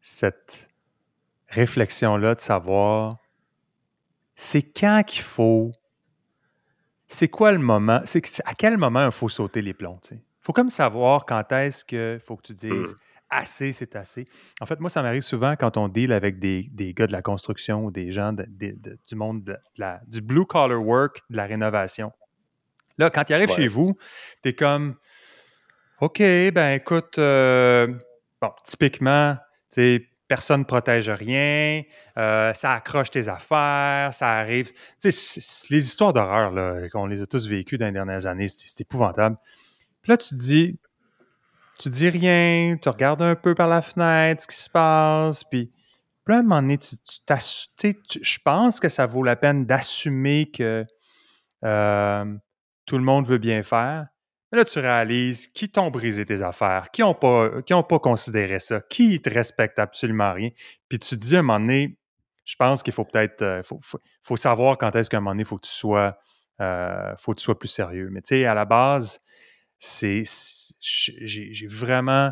cette 0.00 0.68
réflexion-là 1.48 2.34
de 2.34 2.40
savoir 2.40 3.18
c'est 4.36 4.62
quand 4.62 5.02
qu'il 5.06 5.22
faut. 5.22 5.72
C'est 7.06 7.28
quoi 7.28 7.52
le 7.52 7.58
moment? 7.58 8.00
C'est 8.04 8.22
à 8.44 8.54
quel 8.54 8.76
moment 8.76 9.04
il 9.04 9.12
faut 9.12 9.28
sauter 9.28 9.62
les 9.62 9.74
plombs? 9.74 10.00
Il 10.10 10.18
faut 10.40 10.52
comme 10.52 10.70
savoir 10.70 11.26
quand 11.26 11.52
est-ce 11.52 11.84
qu'il 11.84 12.20
faut 12.24 12.36
que 12.36 12.42
tu 12.42 12.54
dises 12.54 12.92
mmh. 12.92 12.96
assez, 13.30 13.72
c'est 13.72 13.94
assez. 13.94 14.26
En 14.60 14.66
fait, 14.66 14.80
moi, 14.80 14.90
ça 14.90 15.02
m'arrive 15.02 15.22
souvent 15.22 15.54
quand 15.56 15.76
on 15.76 15.88
deal 15.88 16.12
avec 16.12 16.38
des, 16.38 16.68
des, 16.72 16.92
gars 16.92 17.06
de 17.06 17.12
la 17.12 17.22
construction 17.22 17.84
ou 17.84 17.90
des 17.90 18.10
gens 18.10 18.32
du 18.32 19.14
monde 19.14 19.58
la, 19.76 20.00
du 20.06 20.20
blue 20.20 20.46
collar 20.46 20.82
work, 20.82 21.22
de 21.30 21.36
la 21.36 21.44
rénovation. 21.44 22.12
Là, 22.98 23.10
quand 23.10 23.28
ils 23.28 23.34
arrivent 23.34 23.52
chez 23.52 23.68
vous, 23.68 23.96
tu 24.42 24.50
es 24.50 24.52
comme 24.54 24.96
OK, 26.00 26.18
ben 26.18 26.74
écoute, 26.74 27.18
euh, 27.18 27.88
bon, 28.40 28.50
typiquement, 28.64 29.36
tu 29.72 30.10
personne 30.28 30.60
ne 30.60 30.64
protège 30.64 31.10
rien, 31.10 31.82
euh, 32.16 32.52
ça 32.54 32.72
accroche 32.72 33.10
tes 33.10 33.28
affaires, 33.28 34.12
ça 34.12 34.32
arrive. 34.32 34.72
Tu 35.00 35.12
sais, 35.12 35.40
les 35.70 35.86
histoires 35.86 36.12
d'horreur, 36.12 36.50
là, 36.50 36.88
qu'on 36.90 37.06
les 37.06 37.22
a 37.22 37.26
tous 37.26 37.46
vécues 37.46 37.78
dans 37.78 37.86
les 37.86 37.92
dernières 37.92 38.26
années, 38.26 38.48
c'est 38.48 38.80
épouvantable. 38.80 39.36
Puis 40.02 40.10
là, 40.10 40.16
tu 40.16 40.30
te 40.30 40.34
dis, 40.34 40.78
tu 41.78 41.90
dis 41.90 42.08
rien, 42.08 42.76
tu 42.80 42.88
regardes 42.88 43.22
un 43.22 43.34
peu 43.34 43.54
par 43.54 43.68
la 43.68 43.82
fenêtre 43.82 44.42
ce 44.42 44.46
qui 44.48 44.56
se 44.56 44.70
passe, 44.70 45.44
puis, 45.44 45.70
puis 46.24 46.34
à 46.34 46.38
un 46.38 46.42
moment 46.42 46.62
donné, 46.62 46.78
tu, 46.78 46.96
tu, 46.96 47.94
je 48.22 48.38
pense 48.42 48.80
que 48.80 48.88
ça 48.88 49.06
vaut 49.06 49.22
la 49.22 49.36
peine 49.36 49.66
d'assumer 49.66 50.50
que 50.50 50.86
euh, 51.64 52.24
tout 52.86 52.98
le 52.98 53.04
monde 53.04 53.26
veut 53.26 53.38
bien 53.38 53.62
faire, 53.62 54.06
là, 54.54 54.64
tu 54.64 54.78
réalises 54.78 55.48
qui 55.48 55.68
t'ont 55.68 55.90
brisé 55.90 56.24
tes 56.24 56.42
affaires, 56.42 56.90
qui 56.92 57.02
n'ont 57.02 57.14
pas, 57.14 57.98
considéré 57.98 58.58
ça, 58.58 58.80
qui 58.80 59.20
te 59.20 59.30
respecte 59.30 59.78
absolument 59.78 60.32
rien. 60.32 60.50
Puis 60.88 60.98
tu 60.98 61.16
te 61.16 61.20
dis 61.20 61.36
à 61.36 61.40
un 61.40 61.42
moment 61.42 61.60
donné, 61.60 61.98
je 62.44 62.56
pense 62.56 62.82
qu'il 62.82 62.92
faut 62.92 63.04
peut-être, 63.04 63.42
euh, 63.42 63.62
faut, 63.62 63.80
faut, 64.22 64.36
savoir 64.36 64.78
quand 64.78 64.94
est-ce 64.94 65.08
qu'à 65.08 65.16
un 65.16 65.20
moment 65.20 65.32
donné, 65.32 65.42
il 65.42 65.46
faut 65.46 65.56
que 65.56 65.66
tu 65.66 65.72
sois, 65.72 66.16
euh, 66.60 67.14
faut 67.16 67.32
que 67.32 67.40
tu 67.40 67.44
sois 67.44 67.58
plus 67.58 67.68
sérieux. 67.68 68.08
Mais 68.10 68.20
tu 68.20 68.28
sais, 68.28 68.44
à 68.44 68.54
la 68.54 68.64
base, 68.64 69.20
c'est, 69.78 70.22
j'ai 70.80 71.66
vraiment, 71.66 72.30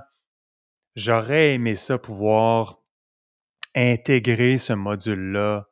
j'aurais 0.94 1.54
aimé 1.54 1.74
ça 1.74 1.98
pouvoir 1.98 2.78
intégrer 3.74 4.58
ce 4.58 4.74
module-là 4.74 5.66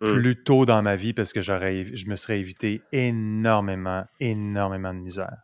mmh. 0.00 0.12
plus 0.12 0.42
tôt 0.42 0.64
dans 0.66 0.82
ma 0.82 0.96
vie 0.96 1.12
parce 1.12 1.32
que 1.32 1.40
j'aurais, 1.40 1.84
je 1.84 2.06
me 2.06 2.16
serais 2.16 2.38
évité 2.38 2.82
énormément, 2.92 4.04
énormément 4.18 4.94
de 4.94 5.00
misère. 5.00 5.42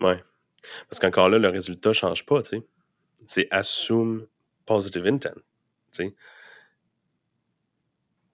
Ouais. 0.00 0.22
Parce 0.88 0.98
qu'encore 1.00 1.28
là, 1.28 1.38
le 1.38 1.48
résultat 1.48 1.90
ne 1.90 1.94
change 1.94 2.26
pas, 2.26 2.42
tu 2.42 2.50
sais. 2.50 2.66
C'est 3.26 3.48
assume 3.50 4.26
positive 4.66 5.06
intent. 5.06 5.34
Tu 5.92 6.04
sais. 6.04 6.14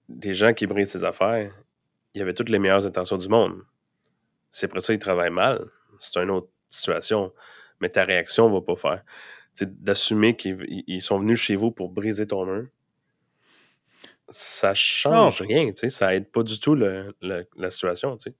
Des 0.09 0.35
gens 0.35 0.55
qui 0.55 0.67
brisent 0.67 0.91
ses 0.91 1.05
affaires, 1.05 1.53
il 2.15 2.19
y 2.19 2.23
avait 2.23 2.35
toutes 2.35 2.49
les 2.49 2.59
meilleures 2.59 2.87
intentions 2.87 3.17
du 3.17 3.29
monde. 3.29 3.62
C'est 4.50 4.67
après 4.67 4.81
ça 4.81 4.95
ils 4.95 4.99
travaillent 4.99 5.31
mal, 5.31 5.67
c'est 5.99 6.19
une 6.19 6.31
autre 6.31 6.49
situation. 6.69 7.33
Mais 7.81 7.88
ta 7.88 8.05
réaction 8.05 8.49
ne 8.49 8.55
va 8.55 8.61
pas 8.62 8.76
faire. 8.76 9.05
D'assumer 9.61 10.37
qu'ils 10.37 11.03
sont 11.03 11.19
venus 11.19 11.41
chez 11.41 11.57
vous 11.57 11.71
pour 11.73 11.91
briser 11.91 12.26
ton 12.26 12.47
mur, 12.47 12.69
ça 14.28 14.75
change 14.75 15.40
rien, 15.42 15.66
tu 15.68 15.76
sais, 15.76 15.90
ça 15.90 16.14
aide 16.14 16.30
pas 16.30 16.42
du 16.42 16.59
tout 16.59 16.75
le, 16.75 17.14
la 17.23 17.71
situation, 17.71 18.16
tu 18.16 18.30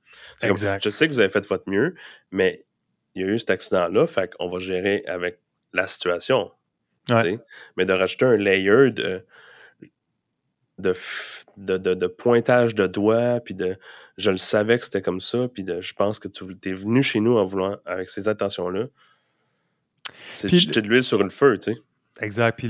sais. 0.41 0.49
Exact. 0.49 0.83
je 0.83 0.91
sais 0.91 1.07
que 1.07 1.13
vous 1.13 1.21
avez 1.21 1.31
fait 1.31 1.47
votre 1.47 1.69
mieux, 1.71 1.95
mais 2.31 2.67
il 3.15 3.23
y 3.23 3.25
a 3.25 3.29
eu 3.29 3.39
cet 3.39 3.51
accident-là, 3.51 4.07
fait 4.07 4.35
qu'on 4.35 4.49
va 4.49 4.59
gérer 4.59 5.03
avec 5.07 5.41
la 5.73 5.87
situation. 5.87 6.51
Mais 7.77 7.87
de 7.87 7.93
rajouter 7.93 8.25
un 8.25 8.37
layer 8.37 8.91
de, 8.91 9.25
de, 10.79 10.95
de, 11.57 12.07
pointage 12.07 12.75
de 12.75 12.87
doigts, 12.87 13.41
puis 13.41 13.55
de 13.55 13.79
je 14.19 14.31
le 14.31 14.37
savais 14.37 14.79
que 14.79 14.85
c'était 14.85 15.03
comme 15.03 15.21
ça, 15.21 15.49
puis 15.49 15.65
de 15.65 15.81
je 15.81 15.95
pense 15.95 16.19
que 16.19 16.29
tu 16.29 16.45
es 16.65 16.73
venu 16.75 17.03
chez 17.03 17.21
nous 17.21 17.39
en 17.39 17.45
voulant, 17.45 17.79
avec 17.87 18.09
ces 18.09 18.29
attentions-là. 18.29 18.87
C'est 20.35 20.49
jeter 20.49 20.83
de 20.83 20.89
l'huile 20.89 21.05
sur 21.05 21.23
le 21.23 21.31
feu, 21.31 21.59
tu 21.59 21.73
sais. 21.73 21.79
Exact. 22.21 22.59
Puis 22.59 22.69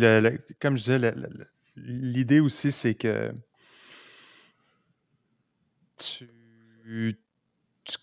comme 0.61 0.77
je 0.77 0.83
disais, 0.83 0.99
l'idée 1.77 2.41
aussi, 2.41 2.73
c'est 2.73 2.95
que 2.95 3.33
tu, 5.99 6.29
tu, 7.85 7.99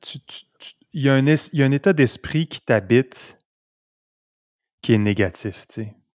tu, 0.00 0.72
il 0.92 1.02
y, 1.02 1.10
a 1.10 1.14
un, 1.14 1.72
état 1.72 1.92
d'esprit 1.92 2.46
qui 2.46 2.60
t'habite 2.60 3.38
qui 4.80 4.94
est 4.94 4.98
négatif. 4.98 5.66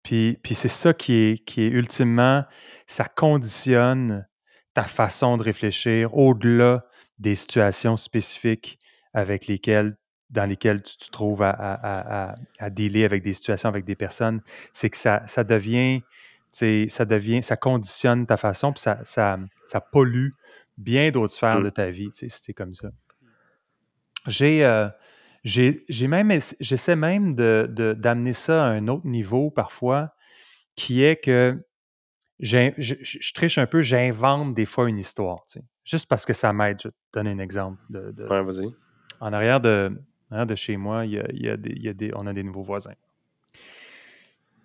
Puis, 0.02 0.38
c'est 0.52 0.68
ça 0.68 0.94
qui 0.94 1.12
est, 1.12 1.44
qui 1.44 1.66
ultimement, 1.66 2.44
ça 2.87 3.04
conditionne 3.04 4.26
ta 4.72 4.84
façon 4.84 5.37
de 5.37 5.42
réfléchir 5.42 6.16
au-delà 6.16 6.87
des 7.18 7.34
situations 7.34 7.96
spécifiques 7.96 8.78
avec 9.12 9.49
lesquelles, 9.49 9.99
dans 10.30 10.46
lesquelles 10.46 10.82
tu 10.82 10.96
te 10.96 11.10
trouves 11.10 11.42
à, 11.42 11.50
à, 11.50 12.37
avec 12.58 13.22
des 13.22 13.32
situations, 13.32 13.68
avec 13.68 13.84
des 13.84 13.96
personnes. 13.96 14.40
C'est 14.72 14.88
que 14.88 14.96
ça 14.96 15.44
devient, 15.44 16.00
ça 16.52 17.04
devient, 17.04 17.42
ça 17.42 17.57
conditionne 17.57 18.26
ta 18.26 18.37
façon, 18.37 18.73
puis 18.73 18.83
ça, 18.83 18.99
ça, 19.04 19.38
ça 19.66 19.80
pollue 19.80 20.30
bien 20.76 21.11
d'autres 21.11 21.35
sphères 21.35 21.61
mmh. 21.61 21.64
de 21.64 21.71
ta 21.71 21.88
vie, 21.88 22.11
si 22.14 22.28
c'est 22.28 22.54
comme 22.54 22.75
ça. 22.75 22.90
Euh, 24.40 24.88
j'ai, 25.45 25.85
j'ai, 25.88 26.07
même, 26.07 26.33
j'essaie 26.61 26.97
même 26.97 27.35
de, 27.35 27.95
d'amener 27.99 28.33
ça 28.33 28.64
à 28.64 28.69
un 28.69 28.88
autre 28.88 29.07
niveau 29.07 29.50
parfois, 29.50 30.14
qui 30.75 31.02
est 31.02 31.16
que 31.16 31.62
je, 32.40 32.73
je, 32.78 33.33
triche 33.35 33.59
un 33.59 33.66
peu, 33.66 33.83
j'invente 33.83 34.54
des 34.54 34.66
fois 34.66 34.88
une 34.88 34.99
histoire, 34.99 35.45
juste 35.85 36.09
parce 36.09 36.25
que 36.25 36.33
ça 36.33 36.52
m'aide. 36.52 36.78
Je 36.83 36.88
vais 36.88 36.92
te 36.92 37.19
donner 37.19 37.30
un 37.30 37.38
exemple. 37.38 37.78
De, 37.90 38.25
vas-y. 38.25 38.69
En 39.21 39.33
arrière 39.33 39.61
de, 39.61 39.92
de 40.30 40.54
chez 40.54 40.76
moi, 40.76 41.04
il 41.04 41.12
y 41.12 41.19
a, 41.19 41.26
il 41.33 41.42
y 41.42 41.49
a 41.50 41.57
des, 41.57 41.71
il 41.71 41.83
y 41.83 41.88
a 41.88 41.92
des, 41.92 42.11
on 42.14 42.26
a 42.26 42.33
des 42.33 42.42
nouveaux 42.42 42.62
voisins. 42.62 42.95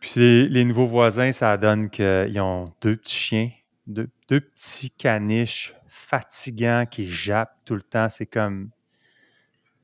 Puis 0.05 0.19
les, 0.19 0.47
les 0.47 0.63
nouveaux 0.65 0.85
voisins, 0.85 1.31
ça 1.31 1.57
donne 1.57 1.89
qu'ils 1.89 2.39
ont 2.39 2.65
deux 2.79 2.95
petits 2.95 3.15
chiens, 3.15 3.49
deux, 3.87 4.07
deux 4.29 4.39
petits 4.39 4.91
caniches 4.91 5.73
fatigants 5.87 6.85
qui 6.85 7.11
jappent 7.11 7.57
tout 7.65 7.73
le 7.73 7.81
temps. 7.81 8.07
C'est 8.09 8.27
comme 8.27 8.69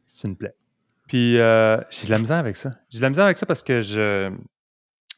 c'est 0.05 0.27
une 0.27 0.35
plaie. 0.35 0.53
Puis 1.07 1.39
euh, 1.39 1.77
j'ai 1.89 2.05
de 2.05 2.11
la 2.11 2.19
misère 2.19 2.37
avec 2.37 2.55
ça. 2.55 2.75
J'ai 2.91 2.99
de 2.99 3.01
la 3.01 3.09
misère 3.09 3.25
avec 3.25 3.39
ça 3.39 3.47
parce 3.47 3.63
que 3.63 3.81
je. 3.81 4.31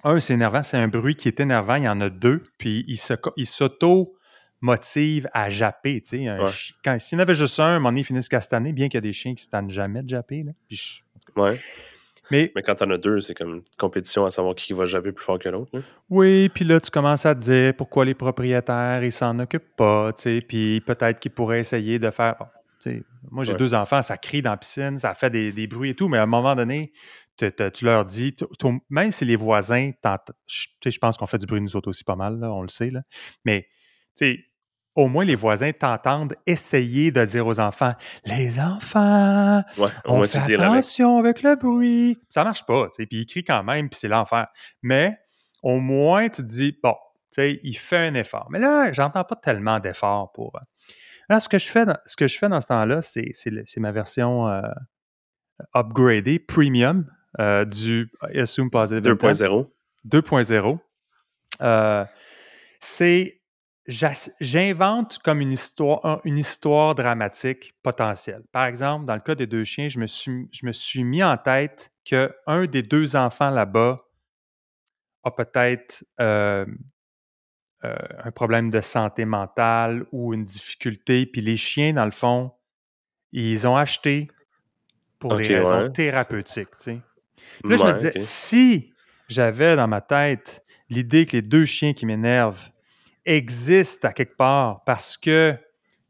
Un, 0.05 0.19
c'est 0.21 0.35
énervant, 0.35 0.63
c'est 0.63 0.77
un 0.77 0.87
bruit 0.87 1.15
qui 1.15 1.27
est 1.27 1.41
énervant. 1.41 1.75
Il 1.75 1.83
y 1.83 1.89
en 1.89 1.99
a 1.99 2.09
deux, 2.09 2.41
puis 2.57 2.85
il 2.87 3.45
s'auto-motive 3.45 5.29
à 5.33 5.49
japper. 5.49 5.99
Tu 5.99 6.25
sais, 6.25 6.37
Quand, 6.81 6.97
s'il 6.97 7.17
y 7.17 7.19
en 7.19 7.23
avait 7.23 7.35
juste 7.35 7.59
un, 7.59 7.73
moment 7.73 7.89
donné, 7.89 8.01
ils 8.01 8.05
finissent 8.05 8.29
castaner, 8.29 8.71
bien 8.71 8.87
qu'il 8.87 8.97
y 8.97 8.99
a 8.99 9.01
des 9.01 9.11
chiens 9.11 9.35
qui 9.35 9.43
ne 9.43 9.45
se 9.45 9.49
tannent 9.49 9.69
jamais 9.69 10.01
de 10.01 10.07
japper. 10.07 10.43
Là. 10.43 10.53
Puis 10.69 11.03
ouais. 11.35 11.59
Mais, 12.31 12.51
Mais 12.55 12.61
quand 12.61 12.75
t'en 12.75 12.89
as 12.89 12.97
deux, 12.97 13.21
c'est 13.21 13.33
comme 13.33 13.55
une 13.55 13.63
compétition 13.77 14.25
à 14.25 14.31
savoir 14.31 14.55
qui 14.55 14.73
va 14.73 14.85
japper 14.85 15.11
plus 15.11 15.25
fort 15.25 15.39
que 15.39 15.49
l'autre. 15.49 15.71
Oui, 16.09 16.49
puis 16.49 16.65
là, 16.65 16.79
tu 16.79 16.89
commences 16.89 17.25
à 17.25 17.35
te 17.35 17.41
dire 17.41 17.73
pourquoi 17.75 18.05
les 18.05 18.13
propriétaires, 18.13 19.03
ils 19.03 19.11
s'en 19.11 19.37
occupent 19.39 19.75
pas, 19.75 20.13
tu 20.13 20.21
sais, 20.21 20.41
puis 20.41 20.81
peut-être 20.81 21.19
qu'ils 21.19 21.31
pourraient 21.31 21.59
essayer 21.59 21.99
de 21.99 22.09
faire 22.11 22.35
moi, 23.31 23.43
j'ai 23.43 23.55
deux 23.55 23.73
enfants, 23.73 24.01
ça 24.01 24.17
crie 24.17 24.41
dans 24.41 24.51
la 24.51 24.57
piscine, 24.57 24.97
ça 24.97 25.13
fait 25.13 25.29
des, 25.29 25.67
bruits 25.67 25.91
et 25.91 25.95
tout, 25.95 26.07
mais 26.07 26.17
à 26.17 26.23
un 26.23 26.27
moment 26.27 26.55
donné, 26.55 26.91
tu 27.37 27.85
leur 27.85 28.05
dis, 28.05 28.35
même 28.89 29.11
si 29.11 29.25
les 29.25 29.35
voisins, 29.35 29.91
je 30.47 30.99
pense 30.99 31.17
qu'on 31.17 31.25
fait 31.25 31.37
du 31.37 31.45
bruit 31.45 31.61
nous 31.61 31.75
autres 31.75 31.89
aussi 31.89 32.03
pas 32.03 32.15
mal, 32.15 32.43
on 32.43 32.61
le 32.61 32.69
sait, 32.69 32.89
là, 32.89 33.01
mais 33.45 33.67
au 34.95 35.07
moins 35.07 35.25
les 35.25 35.35
voisins 35.35 35.71
t'entendent 35.71 36.35
essayer 36.45 37.11
de 37.11 37.25
dire 37.25 37.47
aux 37.47 37.59
enfants 37.59 37.93
Les 38.25 38.59
enfants, 38.59 39.63
on 40.05 40.23
fait 40.23 40.53
attention 40.53 41.17
avec. 41.17 41.41
le 41.41 41.55
bruit. 41.55 42.17
Ça 42.29 42.43
marche 42.43 42.65
pas, 42.65 42.89
puis 42.95 43.07
ils 43.11 43.25
crient 43.25 43.43
quand 43.43 43.63
même, 43.63 43.89
puis 43.89 43.99
c'est 43.99 44.07
l'enfer. 44.07 44.47
Mais 44.81 45.17
au 45.61 45.79
moins, 45.79 46.29
tu 46.29 46.41
te 46.41 46.47
dis 46.47 46.77
Bon, 46.81 46.95
il 47.37 47.77
fait 47.77 47.97
un 47.97 48.13
effort. 48.13 48.47
Mais 48.51 48.59
là, 48.59 48.91
j'entends 48.93 49.23
pas 49.23 49.35
tellement 49.35 49.79
d'efforts 49.79 50.31
pour. 50.31 50.59
Alors, 51.29 51.41
ce 51.41 51.49
que 51.49 51.57
je 51.57 51.67
fais 51.67 51.85
dans, 51.85 51.97
ce, 52.05 52.15
que 52.15 52.27
je 52.27 52.37
fais 52.37 52.49
dans 52.49 52.61
ce 52.61 52.67
temps-là, 52.67 53.01
c'est, 53.01 53.31
ma 53.77 53.91
version 53.91 54.47
euh, 54.49 54.61
upgradée, 55.73 56.39
premium, 56.39 57.09
euh, 57.39 57.65
du 57.65 58.11
Assume 58.35 58.69
Positive 58.69 59.01
2.0. 59.13 59.69
2.0. 60.05 60.79
Euh, 61.61 62.05
c'est 62.79 63.41
j'invente 63.87 65.19
comme 65.19 65.41
une 65.41 65.51
histoire, 65.51 66.21
une 66.23 66.39
histoire 66.39 66.95
dramatique 66.95 67.75
potentielle. 67.83 68.43
Par 68.51 68.65
exemple, 68.65 69.05
dans 69.05 69.15
le 69.15 69.19
cas 69.19 69.35
des 69.35 69.47
deux 69.47 69.63
chiens, 69.63 69.89
je 69.89 69.99
me 69.99 70.07
suis, 70.07 70.47
je 70.51 70.65
me 70.65 70.71
suis 70.71 71.03
mis 71.03 71.23
en 71.23 71.37
tête 71.37 71.91
qu'un 72.05 72.65
des 72.69 72.83
deux 72.83 73.15
enfants 73.15 73.49
là-bas 73.49 74.01
a 75.23 75.31
peut-être 75.31 76.05
euh, 76.19 76.65
euh, 77.85 77.95
un 78.23 78.31
problème 78.31 78.69
de 78.69 78.81
santé 78.81 79.25
mentale 79.25 80.05
ou 80.11 80.33
une 80.33 80.45
difficulté, 80.45 81.25
puis 81.25 81.41
les 81.41 81.57
chiens, 81.57 81.93
dans 81.93 82.05
le 82.05 82.11
fond, 82.11 82.51
ils 83.31 83.67
ont 83.67 83.75
acheté 83.75 84.27
pour 85.19 85.35
des 85.35 85.59
raisons 85.59 85.89
thérapeutiques. 85.89 86.69
Puis 86.77 87.01
là, 87.63 87.77
je 87.77 87.83
me 87.83 87.93
disais, 87.93 88.13
si 88.19 88.93
j'avais 89.27 89.75
dans 89.75 89.87
ma 89.87 90.01
tête 90.01 90.63
l'idée 90.89 91.25
que 91.25 91.33
les 91.33 91.41
deux 91.41 91.65
chiens 91.65 91.93
qui 91.93 92.05
m'énervent 92.05 92.69
existe 93.25 94.05
à 94.05 94.13
quelque 94.13 94.35
part 94.35 94.83
parce 94.85 95.17
que 95.17 95.55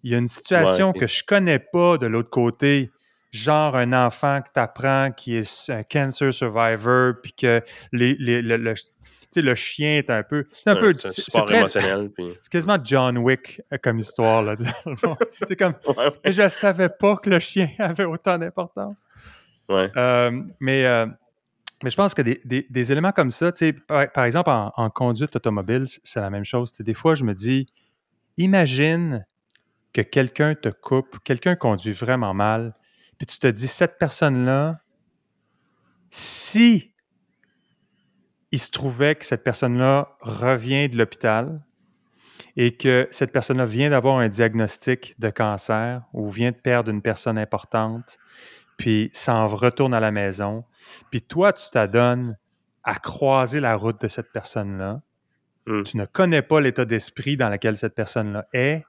il 0.04 0.12
y 0.12 0.16
a 0.16 0.18
une 0.18 0.28
situation 0.28 0.92
que 0.92 1.08
je 1.08 1.24
connais 1.24 1.60
pas 1.60 1.98
de 1.98 2.08
l'autre 2.08 2.30
côté, 2.30 2.92
genre 3.32 3.76
un 3.76 3.94
enfant 3.94 4.42
que 4.42 4.50
tu 4.54 4.60
apprends 4.60 5.12
qui 5.12 5.38
est 5.38 5.70
un 5.70 5.84
cancer 5.84 6.34
survivor, 6.34 7.14
puis 7.22 7.34
que 7.34 7.62
les, 7.94 8.16
les, 8.20 8.42
le, 8.42 8.58
le, 8.58 9.56
chien 9.56 9.98
est 9.98 10.10
un 10.10 10.24
peu. 10.24 10.46
C'est 10.52 10.70
un, 10.70 10.76
peu. 10.76 10.94
C'est 11.00 11.34
émotionnel. 11.36 12.12
C'est 12.42 12.52
quasiment 12.52 12.78
John 12.84 13.18
Wick 13.18 13.62
euh, 13.72 13.78
comme 13.82 14.00
histoire. 14.00 14.44
Là, 14.44 14.56
c'est 15.48 15.56
comme. 15.56 15.74
je 16.26 16.42
ne 16.42 16.48
savais 16.50 16.90
pas 16.90 17.16
que 17.16 17.30
le 17.30 17.40
chien 17.40 17.70
avait 17.80 18.06
autant 18.06 18.38
d'importance. 18.38 19.06
Ouais. 19.70 19.90
Euh, 19.96 20.42
mais. 20.60 20.86
Euh, 20.86 21.08
mais 21.82 21.90
je 21.90 21.96
pense 21.96 22.14
que 22.14 22.22
des, 22.22 22.92
éléments 22.92 23.12
comme 23.12 23.32
ça, 23.32 23.52
par, 23.88 24.12
par 24.12 24.26
exemple, 24.26 24.50
en, 24.50 24.90
conduite 24.90 25.36
automobile, 25.36 25.86
c'est 26.04 26.22
la 26.22 26.30
même 26.30 26.46
chose. 26.46 26.72
des 26.72 26.94
fois, 26.94 27.16
je 27.16 27.24
me 27.24 27.34
dis, 27.34 27.68
imagine 28.38 29.26
que 29.92 30.02
quelqu'un 30.02 30.56
te 30.56 30.70
coupe, 30.70 31.20
quelqu'un 31.24 31.56
conduit 31.56 31.94
vraiment 31.94 32.34
mal, 32.34 32.74
puis 33.18 33.28
tu 33.28 33.38
te 33.40 33.48
dis, 33.48 33.68
cette 33.68 33.98
personne-là, 33.98 34.82
si 36.10 36.94
il 38.52 38.60
se 38.60 38.70
trouvait 38.70 39.16
que 39.16 39.26
cette 39.26 39.44
personne-là 39.44 40.16
revient 40.22 40.88
de 40.88 40.98
l'hôpital 40.98 41.62
et 42.56 42.78
que 42.78 43.08
cette 43.10 43.32
personne-là 43.32 43.66
vient 43.66 43.90
d'avoir 43.90 44.20
un 44.20 44.30
diagnostic 44.30 45.20
de 45.20 45.32
cancer 45.32 46.04
ou 46.14 46.30
vient 46.30 46.52
de 46.52 46.58
perdre 46.58 46.92
une 46.92 47.02
personne 47.02 47.38
importante, 47.38 48.20
puis 48.78 49.10
s'en 49.14 49.48
retourne 49.48 49.94
à 49.94 50.00
la 50.00 50.12
maison, 50.12 50.66
puis 51.12 51.22
toi, 51.22 51.54
tu 51.54 51.70
t'adonnes 51.72 52.38
à 52.84 52.96
croiser 52.96 53.60
la 53.60 53.76
route 53.76 54.02
de 54.02 54.08
cette 54.08 54.32
personne-là. 54.32 55.02
Hmm. 55.66 55.84
Tu 55.84 55.98
ne 55.98 56.06
connais 56.06 56.42
pas 56.42 56.60
l'état 56.60 56.86
d'esprit 56.86 57.38
dans 57.38 57.50
lequel 57.50 57.78
cette 57.78 57.96
personne-là 57.96 58.48
est. 58.54 58.86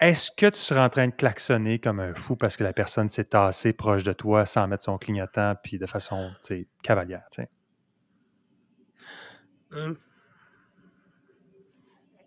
Est-ce 0.00 0.30
que 0.30 0.46
tu 0.46 0.60
seras 0.60 0.86
en 0.86 0.88
train 0.90 1.08
de 1.08 1.14
klaxonner 1.14 1.80
comme 1.80 1.98
un 1.98 2.14
fou 2.14 2.36
parce 2.36 2.56
que 2.56 2.62
la 2.62 2.72
personne 2.72 3.08
s'est 3.08 3.24
tassée 3.24 3.72
proche 3.72 4.04
de 4.04 4.12
toi 4.12 4.46
sans 4.46 4.68
mettre 4.68 4.84
son 4.84 4.96
clignotant 4.96 5.54
puis 5.62 5.78
de 5.78 5.86
façon 5.86 6.30
cavalière? 6.82 7.26
Hmm. 9.70 9.94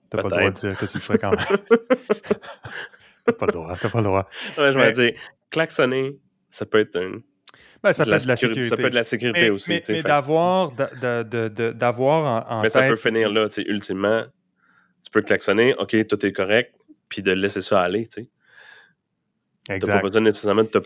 T'as 0.09 0.17
pas 0.17 0.23
le 0.23 0.29
droit 0.29 0.51
de 0.51 0.55
dire 0.55 0.77
que 0.77 0.85
tu 0.85 0.95
le 0.95 1.01
ferais 1.01 1.17
quand 1.17 1.29
même. 1.29 1.39
t'as 3.25 3.33
pas 3.33 3.45
le 3.45 3.51
droit, 3.53 3.75
t'as 3.77 3.89
pas 3.89 3.99
le 3.99 4.03
droit. 4.03 4.29
Ouais, 4.57 4.71
je 4.73 4.77
vais 4.77 4.91
dire, 4.91 5.13
klaxonner, 5.51 6.17
ça 6.49 6.65
peut 6.65 6.79
être 6.79 6.97
un, 6.97 7.21
ben, 7.83 7.93
ça, 7.93 8.05
peut 8.05 8.13
être 8.13 8.23
de 8.23 8.27
la 8.27 8.35
sécurité. 8.35 8.63
ça 8.63 8.77
peut 8.77 8.85
être 8.85 8.89
de 8.91 8.95
la 8.95 9.03
sécurité 9.03 9.49
aussi. 9.49 9.69
Mais, 9.69 9.81
mais 9.89 10.01
d'avoir 10.03 10.71
d'avoir 10.71 12.51
en, 12.51 12.61
Mais 12.61 12.69
ça 12.69 12.87
peut 12.87 12.95
finir 12.95 13.29
là, 13.29 13.47
tu 13.47 13.55
sais, 13.55 13.67
ultimement. 13.67 14.23
Tu 15.03 15.09
peux 15.09 15.23
klaxonner, 15.23 15.73
OK, 15.79 15.95
tout 16.07 16.25
est 16.25 16.31
correct, 16.31 16.75
puis 17.09 17.23
de 17.23 17.31
laisser 17.31 17.63
ça 17.63 17.81
aller, 17.81 18.07
tu 18.07 18.21
sais. 18.21 18.29
Exact. 19.69 19.93
T'as 19.93 19.99
pas 19.99 20.07
besoin 20.07 20.21
nécessairement 20.21 20.63
de 20.63 20.67
te 20.67 20.77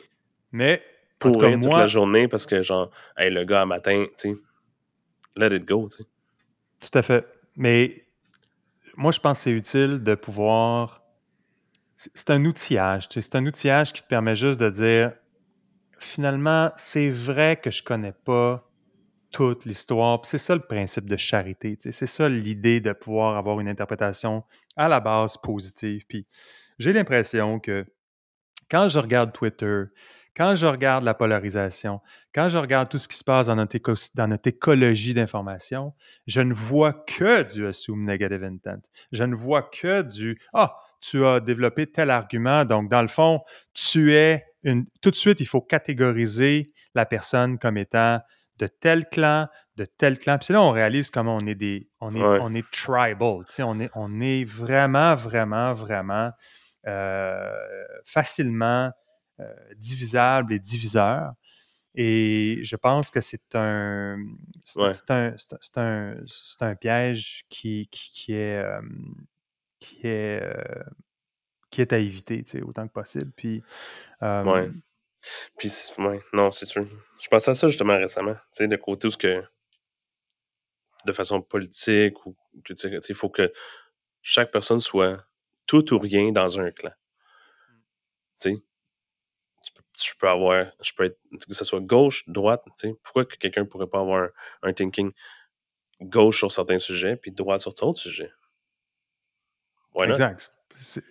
mais, 0.52 0.82
pourrir 1.20 1.60
toute 1.60 1.74
la 1.74 1.86
journée 1.86 2.30
parce 2.30 2.46
que, 2.46 2.62
genre, 2.62 2.92
hey, 3.18 3.30
le 3.30 3.44
gars, 3.44 3.64
à 3.64 3.66
matin, 3.66 4.06
tu 4.18 4.34
sais, 4.34 4.40
let 5.36 5.54
it 5.54 5.66
go, 5.66 5.90
tu 5.90 5.98
sais. 5.98 6.90
Tout 6.90 6.98
à 6.98 7.02
fait. 7.02 7.26
Mais 7.58 8.04
moi, 8.96 9.12
je 9.12 9.20
pense 9.20 9.40
que 9.40 9.44
c'est 9.44 9.52
utile 9.52 10.02
de 10.02 10.16
pouvoir... 10.16 11.05
C'est 11.96 12.30
un 12.30 12.44
outillage, 12.46 13.08
c'est 13.10 13.36
un 13.36 13.46
outillage 13.46 13.94
qui 13.94 14.02
te 14.02 14.08
permet 14.08 14.36
juste 14.36 14.60
de 14.60 14.70
dire 14.70 15.14
finalement, 15.98 16.72
c'est 16.78 17.10
vrai 17.10 17.58
que 17.58 17.72
je 17.72 17.84
connais 17.84 18.12
pas 18.12 18.70
toute 19.32 19.66
l'histoire. 19.66 20.20
C'est 20.24 20.38
ça 20.38 20.56
le 20.56 20.62
principe 20.62 21.10
de 21.10 21.18
charité. 21.18 21.78
C'est 21.80 22.06
ça 22.06 22.30
l'idée 22.30 22.80
de 22.80 22.94
pouvoir 22.94 23.38
avoir 23.38 23.60
une 23.60 23.68
interprétation 23.68 24.44
à 24.78 24.88
la 24.88 25.00
base 25.00 25.38
positive. 25.38 26.06
Puis 26.08 26.28
j'ai 26.80 26.94
l'impression 26.94 27.60
que 27.60 27.86
quand 28.70 28.88
je 28.90 29.00
regarde 29.00 29.34
Twitter, 29.34 29.84
quand 30.36 30.56
je 30.56 30.66
regarde 30.66 31.04
la 31.04 31.14
polarisation, 31.14 32.02
quand 32.34 32.50
je 32.50 32.58
regarde 32.58 32.90
tout 32.90 32.98
ce 32.98 33.08
qui 33.08 33.16
se 33.16 33.24
passe 33.24 33.48
dans 33.48 33.56
notre, 33.56 33.78
dans 34.16 34.28
notre 34.28 34.50
écologie 34.50 35.14
d'information, 35.14 35.94
je 36.28 36.42
ne 36.42 36.54
vois 36.54 36.94
que 36.94 37.44
du 37.44 37.66
assume 37.68 38.04
negative 38.04 38.44
intent. 38.44 38.82
Je 39.12 39.24
ne 39.24 39.36
vois 39.36 39.64
que 39.64 40.02
du 40.02 40.40
Ah, 40.54 40.78
tu 41.06 41.26
as 41.26 41.40
développé 41.40 41.92
tel 41.92 42.10
argument, 42.10 42.66
donc 42.66 42.90
dans 42.90 43.02
le 43.02 43.08
fond, 43.08 43.42
tu 43.74 44.14
es 44.14 44.44
tout 45.02 45.12
de 45.12 45.16
suite, 45.16 45.40
il 45.40 45.46
faut 45.46 45.62
catégoriser 45.62 46.74
la 46.96 47.06
personne 47.06 47.60
comme 47.60 47.78
étant 47.78 48.20
de 48.58 48.68
tel 48.68 49.08
clan, 49.10 49.48
de 49.76 49.86
tel 49.86 50.18
clan. 50.18 50.38
Puis 50.38 50.54
là, 50.54 50.62
on 50.62 50.72
réalise 50.72 51.10
comment 51.12 51.36
on 51.36 51.46
est 51.46 51.56
des, 51.56 51.90
on 52.00 52.16
est, 52.16 52.22
on 52.22 52.54
est 52.54 52.66
tribal, 52.72 53.44
on 53.60 53.80
est, 53.80 53.90
on 53.94 54.20
est 54.22 54.46
vraiment, 54.46 55.16
vraiment, 55.16 55.74
vraiment 55.74 56.32
euh, 56.88 57.54
facilement 58.06 58.92
euh, 59.40 59.54
divisable 59.78 60.54
et 60.54 60.60
diviseur. 60.60 61.34
Et 61.96 62.60
je 62.64 62.76
pense 62.76 63.10
que 63.10 63.22
c'est 63.22 63.56
un, 63.56 64.18
c'est 64.64 65.12
un, 65.12 65.34
un, 65.78 66.14
un, 66.62 66.76
piège 66.76 67.46
qui, 67.50 67.88
qui, 67.92 68.34
est, 68.34 68.58
euh, 68.58 68.82
qui 69.86 70.08
est 70.08 70.42
qui 71.70 71.82
est 71.82 71.94
à 71.94 71.98
éviter, 71.98 72.44
autant 72.64 72.88
que 72.88 72.94
possible. 72.94 73.32
Puis, 73.36 73.62
ouais. 74.22 74.70
Puis, 75.58 75.72
ouais, 75.98 76.22
non, 76.34 76.52
c'est 76.52 76.66
sûr. 76.66 76.86
Je 77.20 77.28
pensais 77.28 77.52
à 77.52 77.56
ça 77.56 77.68
justement 77.68 77.98
récemment, 77.98 78.36
tu 78.36 78.40
sais, 78.52 78.68
de 78.68 78.76
côté 78.76 79.08
où 79.08 79.12
ce 79.12 79.18
que, 79.18 79.44
de 81.06 81.12
façon 81.12 81.42
politique, 81.42 82.26
ou 82.26 82.36
que, 82.64 82.74
il 83.10 83.16
faut 83.16 83.30
que 83.30 83.52
chaque 84.22 84.52
personne 84.52 84.82
soit 84.82 85.26
tout 85.68 85.94
ou 85.94 86.00
rien 86.00 86.32
dans 86.32 86.60
un 86.60 86.72
clan. 86.72 86.92
Tu 88.40 88.52
sais, 88.52 88.64
je 90.02 90.14
peux 90.20 90.30
avoir, 90.30 90.72
je 90.82 90.94
peux 90.94 91.06
être, 91.06 91.20
que 91.48 91.54
ce 91.54 91.66
soit 91.66 91.82
gauche, 91.82 92.24
droite, 92.28 92.64
tu 92.80 92.90
sais, 92.90 92.96
pourquoi 93.04 93.26
que 93.26 93.36
quelqu'un 93.36 93.66
pourrait 93.66 93.88
pas 93.88 94.00
avoir 94.00 94.30
un, 94.62 94.74
thinking 94.74 95.12
gauche 96.02 96.40
sur 96.40 96.52
certains 96.52 96.80
sujets, 96.80 97.16
puis 97.16 97.32
droite 97.32 97.62
sur 97.62 97.74
d'autres 97.74 98.00
sujets? 98.00 98.32
Exact. 100.04 100.52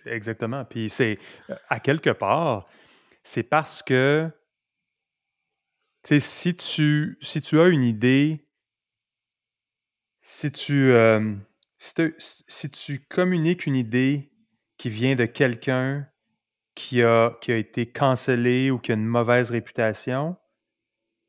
Exactement. 0.05 0.63
Puis 0.65 0.89
c'est, 0.89 1.17
euh, 1.49 1.55
à 1.69 1.79
quelque 1.79 2.11
part, 2.11 2.67
c'est 3.23 3.43
parce 3.43 3.81
que, 3.81 4.29
si 6.03 6.55
tu, 6.55 7.17
si 7.19 7.41
tu 7.41 7.59
as 7.59 7.67
une 7.67 7.83
idée, 7.83 8.45
si 10.21 10.51
tu, 10.51 10.91
euh, 10.91 11.35
si, 11.77 12.69
tu 12.69 12.99
communiques 12.99 13.65
une 13.65 13.75
idée 13.75 14.31
qui 14.77 14.89
vient 14.89 15.15
de 15.15 15.25
quelqu'un 15.25 16.07
qui 16.75 17.01
a, 17.03 17.31
qui 17.41 17.51
a 17.51 17.57
été 17.57 17.91
cancellé 17.91 18.69
ou 18.69 18.79
qui 18.79 18.91
a 18.91 18.95
une 18.95 19.05
mauvaise 19.05 19.49
réputation, 19.51 20.35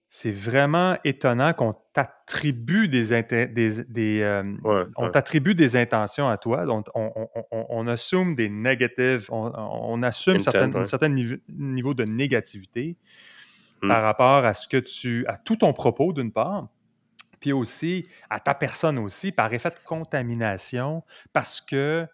c'est 0.09 0.31
vraiment 0.33 0.99
étonnant 1.05 1.53
qu'on 1.53 1.75
t'attribue 1.97 2.89
des, 2.89 3.23
des, 3.23 3.85
des 3.85 4.21
euh, 4.21 4.55
on 4.97 5.09
t'attribue 5.09 5.55
des 5.55 5.77
intentions 5.77 6.29
à 6.29 6.37
toi. 6.37 6.67
Donc, 6.67 6.89
on, 6.95 7.11
on, 7.51 7.67
on, 7.71 7.87
assume 7.89 8.35
des 8.35 8.51
négatives, 8.51 9.29
on, 9.31 10.03
assume 10.03 10.37
un 10.37 10.85
certain 10.85 11.09
niveau, 11.09 11.95
de 11.95 12.05
négativité 12.05 12.99
hmm. 13.81 13.89
par 13.89 14.03
rapport 14.03 14.45
à 14.45 14.53
ce 14.53 14.69
que 14.69 14.77
tu, 14.77 15.25
à 15.27 15.39
tout 15.39 15.57
ton 15.57 15.73
propos 15.73 16.13
d'une 16.13 16.33
part, 16.33 16.69
puis 17.41 17.55
aussi 17.55 18.07
à 18.29 18.41
ta 18.41 18.55
personne 18.55 18.99
aussi 18.99 19.33
par 19.33 19.55
effet 19.55 19.71
de 19.71 19.77
contamination, 19.87 21.03
parce 21.33 21.63
que 21.63 22.07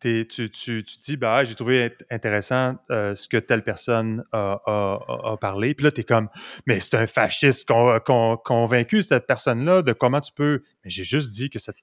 tu, 0.00 0.26
tu, 0.26 0.50
tu, 0.50 0.82
dis, 1.02 1.16
bah, 1.16 1.44
j'ai 1.44 1.54
trouvé 1.54 1.96
intéressant 2.10 2.76
euh, 2.90 3.14
ce 3.14 3.28
que 3.28 3.36
telle 3.36 3.62
personne 3.62 4.24
a, 4.32 5.36
parlé. 5.40 5.74
Puis 5.74 5.84
là, 5.84 5.90
tu 5.90 6.00
es 6.00 6.04
comme, 6.04 6.28
mais 6.66 6.80
c'est 6.80 6.96
un 6.96 7.06
fasciste 7.06 7.68
convaincu, 8.44 9.02
cette 9.02 9.26
personne-là, 9.26 9.82
de 9.82 9.92
comment 9.92 10.20
tu 10.20 10.32
peux. 10.32 10.62
Mais 10.84 10.90
j'ai 10.90 11.04
juste 11.04 11.34
dit 11.34 11.50
que 11.50 11.58
cette, 11.58 11.76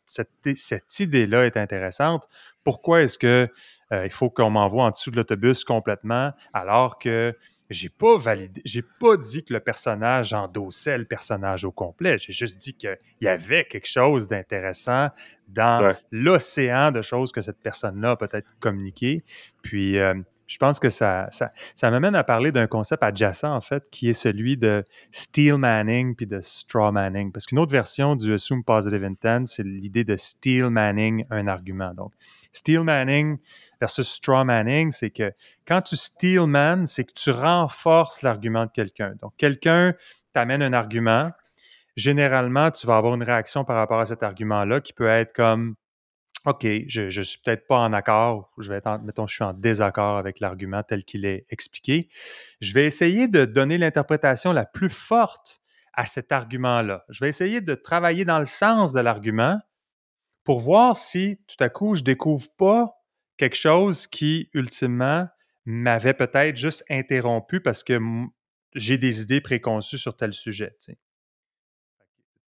cette, 0.55 0.99
idée-là 0.99 1.45
est 1.45 1.57
intéressante. 1.57 2.27
Pourquoi 2.63 3.01
est-ce 3.01 3.17
que 3.17 3.49
euh, 3.91 4.05
il 4.05 4.11
faut 4.11 4.29
qu'on 4.29 4.49
m'envoie 4.49 4.85
en 4.85 4.91
dessous 4.91 5.11
de 5.11 5.17
l'autobus 5.17 5.63
complètement 5.63 6.33
alors 6.53 6.97
que 6.97 7.35
j'ai 7.69 7.89
pas 7.89 8.17
validé, 8.17 8.61
j'ai 8.65 8.83
pas 8.99 9.17
dit 9.17 9.43
que 9.43 9.53
le 9.53 9.59
personnage 9.59 10.33
endossait 10.33 10.97
le 10.97 11.05
personnage 11.05 11.65
au 11.65 11.71
complet. 11.71 12.17
J'ai 12.19 12.33
juste 12.33 12.57
dit 12.59 12.73
qu'il 12.75 12.97
y 13.21 13.27
avait 13.27 13.65
quelque 13.65 13.87
chose 13.87 14.27
d'intéressant 14.27 15.09
dans 15.47 15.95
l'océan 16.11 16.91
de 16.91 17.01
choses 17.01 17.31
que 17.31 17.41
cette 17.41 17.59
personne-là 17.61 18.11
a 18.11 18.15
peut-être 18.15 18.47
communiqué. 18.59 19.23
Puis, 19.61 19.97
euh, 19.97 20.13
je 20.47 20.57
pense 20.57 20.79
que 20.79 20.89
ça, 20.89 21.27
ça, 21.31 21.51
ça 21.73 21.89
m'amène 21.89 22.15
à 22.15 22.23
parler 22.23 22.51
d'un 22.51 22.67
concept 22.67 23.01
adjacent, 23.03 23.51
en 23.51 23.61
fait, 23.61 23.89
qui 23.89 24.09
est 24.09 24.13
celui 24.13 24.57
de 24.57 24.83
steel 25.11 25.57
manning 25.57 26.15
puis 26.15 26.27
de 26.27 26.39
straw 26.41 26.91
manning. 26.91 27.31
Parce 27.31 27.45
qu'une 27.47 27.59
autre 27.59 27.71
version 27.71 28.15
du 28.15 28.33
assume 28.33 28.63
positive 28.63 29.03
intent, 29.03 29.45
c'est 29.45 29.63
l'idée 29.63 30.03
de 30.03 30.15
steel 30.15 30.69
manning 30.69 31.25
un 31.31 31.47
argument. 31.47 31.93
Donc, 31.93 32.13
steel 32.55 32.81
manning 32.81 33.37
versus 33.79 34.07
straw 34.07 34.43
manning, 34.43 34.91
c'est 34.91 35.11
que 35.11 35.31
quand 35.67 35.81
tu 35.81 35.95
steel 35.95 36.47
man, 36.47 36.85
c'est 36.87 37.03
que 37.03 37.13
tu 37.13 37.31
renforces 37.31 38.21
l'argument 38.21 38.65
de 38.65 38.71
quelqu'un. 38.71 39.13
Donc, 39.21 39.33
quelqu'un 39.37 39.93
t'amène 40.33 40.61
un 40.61 40.73
argument. 40.73 41.31
Généralement, 41.95 42.71
tu 42.71 42.87
vas 42.87 42.97
avoir 42.97 43.15
une 43.15 43.23
réaction 43.23 43.63
par 43.63 43.77
rapport 43.77 43.99
à 43.99 44.05
cet 44.05 44.23
argument-là 44.23 44.81
qui 44.81 44.93
peut 44.93 45.07
être 45.07 45.33
comme 45.33 45.75
OK, 46.45 46.67
je, 46.87 47.09
je 47.09 47.21
suis 47.23 47.39
peut-être 47.43 47.65
pas 47.65 47.79
en 47.79 47.91
accord, 47.91 48.51
je 48.59 48.69
vais 48.69 48.77
être 48.77 48.99
mettons, 49.03 49.25
je 49.25 49.33
suis 49.33 49.43
en 49.43 49.53
désaccord 49.53 50.17
avec 50.17 50.39
l'argument 50.39 50.83
tel 50.83 51.03
qu'il 51.03 51.25
est 51.25 51.45
expliqué. 51.49 52.07
Je 52.61 52.73
vais 52.73 52.85
essayer 52.85 53.27
de 53.27 53.45
donner 53.45 53.79
l'interprétation 53.79 54.53
la 54.53 54.65
plus 54.65 54.89
forte 54.89 55.59
à 55.93 56.05
cet 56.05 56.31
argument-là. 56.31 57.03
Je 57.09 57.23
vais 57.23 57.29
essayer 57.29 57.61
de 57.61 57.73
travailler 57.73 58.25
dans 58.25 58.39
le 58.39 58.45
sens 58.45 58.93
de 58.93 58.99
l'argument 58.99 59.59
pour 60.45 60.59
voir 60.59 60.95
si 60.95 61.41
tout 61.47 61.61
à 61.61 61.67
coup 61.67 61.95
je 61.95 62.03
découvre 62.03 62.47
pas 62.57 62.95
quelque 63.35 63.57
chose 63.57 64.07
qui, 64.07 64.49
ultimement, 64.53 65.27
m'avait 65.65 66.13
peut-être 66.13 66.55
juste 66.55 66.85
interrompu 66.89 67.59
parce 67.59 67.83
que 67.83 67.99
j'ai 68.75 68.97
des 68.97 69.21
idées 69.21 69.41
préconçues 69.41 69.97
sur 69.97 70.15
tel 70.15 70.31
sujet. 70.31 70.75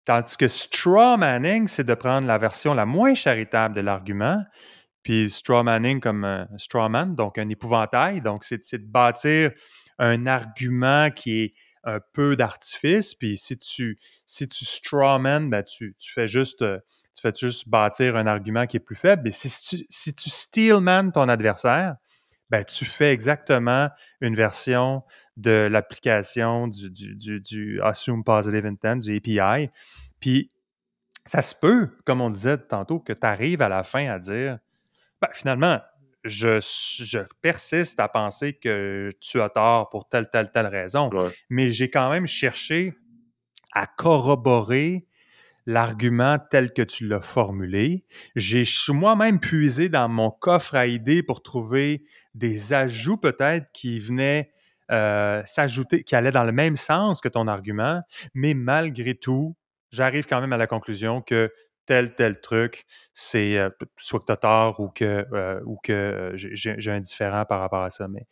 Tandis 0.05 0.37
que 0.37 0.47
straw 0.47 1.17
manning, 1.17 1.67
c'est 1.67 1.83
de 1.83 1.93
prendre 1.93 2.27
la 2.27 2.37
version 2.37 2.73
la 2.73 2.85
moins 2.85 3.15
charitable 3.15 3.75
de 3.75 3.81
l'argument, 3.81 4.43
puis 5.03 5.29
straw 5.29 5.63
manning 5.63 5.99
comme 5.99 6.25
un 6.25 6.47
straw 6.57 6.89
man, 6.89 7.15
donc 7.15 7.37
un 7.37 7.49
épouvantail. 7.49 8.21
Donc, 8.21 8.43
c'est 8.43 8.77
de 8.77 8.85
bâtir 8.85 9.51
un 9.99 10.27
argument 10.27 11.09
qui 11.11 11.41
est 11.41 11.53
un 11.83 11.99
peu 12.13 12.35
d'artifice, 12.35 13.15
puis 13.15 13.37
si 13.37 13.57
tu, 13.57 13.97
si 14.25 14.47
tu 14.47 14.65
straw 14.65 15.17
man, 15.19 15.49
ben 15.49 15.63
tu, 15.63 15.95
tu, 15.99 16.11
fais 16.11 16.27
juste, 16.27 16.63
tu 17.17 17.21
fais 17.21 17.33
juste 17.35 17.67
bâtir 17.67 18.15
un 18.15 18.27
argument 18.27 18.67
qui 18.67 18.77
est 18.77 18.81
plus 18.81 18.95
faible. 18.95 19.27
Et 19.27 19.31
si 19.31 19.49
tu, 19.49 19.85
si 19.89 20.13
tu 20.13 20.29
steel 20.29 20.79
man 20.79 21.11
ton 21.11 21.27
adversaire, 21.29 21.95
ben, 22.51 22.63
tu 22.63 22.85
fais 22.85 23.11
exactement 23.11 23.89
une 24.21 24.35
version 24.35 25.03
de 25.35 25.67
l'application 25.69 26.67
du, 26.67 26.89
du, 26.91 27.41
du, 27.41 27.81
Assume 27.81 28.23
Positive 28.23 28.65
Intent, 28.67 28.97
du 28.97 29.17
API. 29.17 29.69
Puis, 30.19 30.51
ça 31.25 31.41
se 31.41 31.55
peut, 31.55 31.89
comme 32.05 32.21
on 32.21 32.29
disait 32.29 32.57
tantôt, 32.57 32.99
que 32.99 33.13
tu 33.13 33.25
arrives 33.25 33.61
à 33.63 33.67
la 33.67 33.83
fin 33.83 34.07
à 34.09 34.19
dire 34.19 34.59
ben, 35.19 35.29
finalement, 35.33 35.81
je, 36.23 36.59
je, 36.61 37.19
persiste 37.41 37.99
à 37.99 38.07
penser 38.07 38.53
que 38.53 39.09
tu 39.19 39.41
as 39.41 39.49
tort 39.49 39.89
pour 39.89 40.07
telle, 40.07 40.29
telle, 40.29 40.51
telle 40.51 40.67
raison. 40.67 41.09
Mais 41.49 41.71
j'ai 41.71 41.89
quand 41.89 42.11
même 42.11 42.27
cherché 42.27 42.93
à 43.73 43.87
corroborer 43.87 45.07
l'argument 45.67 46.39
tel 46.49 46.71
que 46.71 46.81
tu 46.81 47.05
l'as 47.05 47.21
formulé. 47.21 48.05
J'ai 48.35 48.63
moi-même 48.87 49.39
puisé 49.39 49.89
dans 49.89 50.07
mon 50.07 50.31
coffre 50.31 50.75
à 50.75 50.87
idées 50.87 51.21
pour 51.21 51.43
trouver 51.43 52.03
des 52.33 52.73
ajouts 52.73 53.17
peut-être 53.17 53.71
qui 53.73 53.99
venaient 53.99 54.49
euh, 54.91 55.43
s'ajouter, 55.45 56.03
qui 56.03 56.15
allaient 56.15 56.31
dans 56.31 56.45
le 56.45 56.53
même 56.53 56.77
sens 56.77 57.19
que 57.19 57.27
ton 57.27 57.47
argument, 57.47 58.01
mais 58.33 58.53
malgré 58.53 59.13
tout, 59.13 59.57
j'arrive 59.91 60.25
quand 60.25 60.39
même 60.39 60.53
à 60.53 60.57
la 60.57 60.67
conclusion 60.67 61.21
que 61.21 61.51
tel, 61.85 62.15
tel 62.15 62.39
truc, 62.39 62.85
c'est 63.13 63.57
euh, 63.57 63.69
soit 63.97 64.21
que 64.21 64.25
tu 64.25 64.31
as 64.31 64.37
tort 64.37 64.79
ou 64.79 64.87
que, 64.87 65.25
euh, 65.33 65.59
ou 65.65 65.77
que 65.83 66.31
j'ai 66.35 66.91
un 66.91 66.99
différent 66.99 67.43
par 67.43 67.59
rapport 67.59 67.83
à 67.83 67.89
ça. 67.89 68.07
Mais 68.07 68.25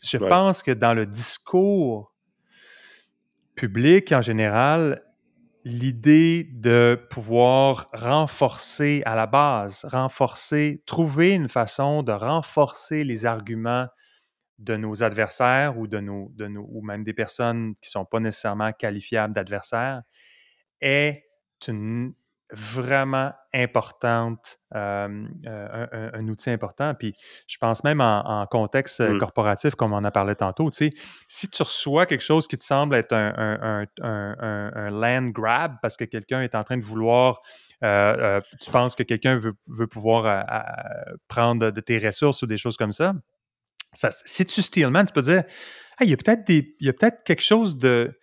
je 0.00 0.18
pense 0.18 0.62
que 0.62 0.70
dans 0.70 0.94
le 0.94 1.06
discours 1.06 2.14
public 3.56 4.12
en 4.12 4.22
général, 4.22 5.02
l'idée 5.66 6.44
de 6.52 6.96
pouvoir 7.10 7.90
renforcer 7.92 9.02
à 9.04 9.16
la 9.16 9.26
base, 9.26 9.84
renforcer, 9.90 10.80
trouver 10.86 11.32
une 11.32 11.48
façon 11.48 12.04
de 12.04 12.12
renforcer 12.12 13.02
les 13.02 13.26
arguments 13.26 13.88
de 14.60 14.76
nos 14.76 15.02
adversaires 15.02 15.76
ou 15.76 15.88
de 15.88 15.98
nos, 15.98 16.32
ou 16.38 16.82
même 16.82 17.02
des 17.02 17.14
personnes 17.14 17.74
qui 17.82 17.88
ne 17.88 17.90
sont 17.90 18.04
pas 18.04 18.20
nécessairement 18.20 18.72
qualifiables 18.72 19.34
d'adversaires 19.34 20.02
est 20.80 21.24
une 21.66 22.14
vraiment 22.52 23.32
importante, 23.52 24.58
euh, 24.74 25.26
un, 25.44 26.28
outil 26.28 26.50
important. 26.50 26.94
Puis 26.94 27.14
je 27.46 27.58
pense 27.58 27.82
même 27.82 28.00
en, 28.00 28.46
contexte 28.46 29.00
mmh. 29.00 29.18
corporatif, 29.18 29.74
comme 29.74 29.92
on 29.92 29.96
en 29.96 30.04
a 30.04 30.10
parlé 30.10 30.36
tantôt, 30.36 30.70
tu 30.70 30.90
sais, 30.90 30.90
si 31.26 31.50
tu 31.50 31.62
reçois 31.62 32.06
quelque 32.06 32.22
chose 32.22 32.46
qui 32.46 32.56
te 32.56 32.64
semble 32.64 32.94
être 32.94 33.12
un, 33.12 33.86
land 34.90 35.28
grab 35.30 35.76
parce 35.82 35.96
que 35.96 36.04
quelqu'un 36.04 36.42
est 36.42 36.54
en 36.54 36.62
train 36.62 36.76
de 36.76 36.84
vouloir 36.84 37.40
euh, 37.82 38.16
euh, 38.18 38.40
tu 38.60 38.70
penses 38.70 38.94
que 38.94 39.02
quelqu'un 39.02 39.36
veut, 39.36 39.54
veut, 39.68 39.86
pouvoir 39.86 40.46
prendre 41.28 41.70
de 41.70 41.80
tes 41.80 41.98
ressources 41.98 42.42
ou 42.42 42.46
des 42.46 42.56
choses 42.56 42.76
comme 42.76 42.92
ça, 42.92 43.12
ça 43.92 44.10
si 44.12 44.46
tu 44.46 44.62
steelman, 44.62 45.04
tu 45.04 45.12
peux 45.12 45.22
dire 45.22 45.44
il 46.04 46.10
y 46.10 46.12
a 46.12 46.16
peut-être 46.16 46.46
des, 46.46 46.76
il 46.80 46.86
y 46.86 46.90
a 46.90 46.92
peut-être 46.92 47.24
quelque 47.24 47.42
chose 47.42 47.78
de, 47.78 48.18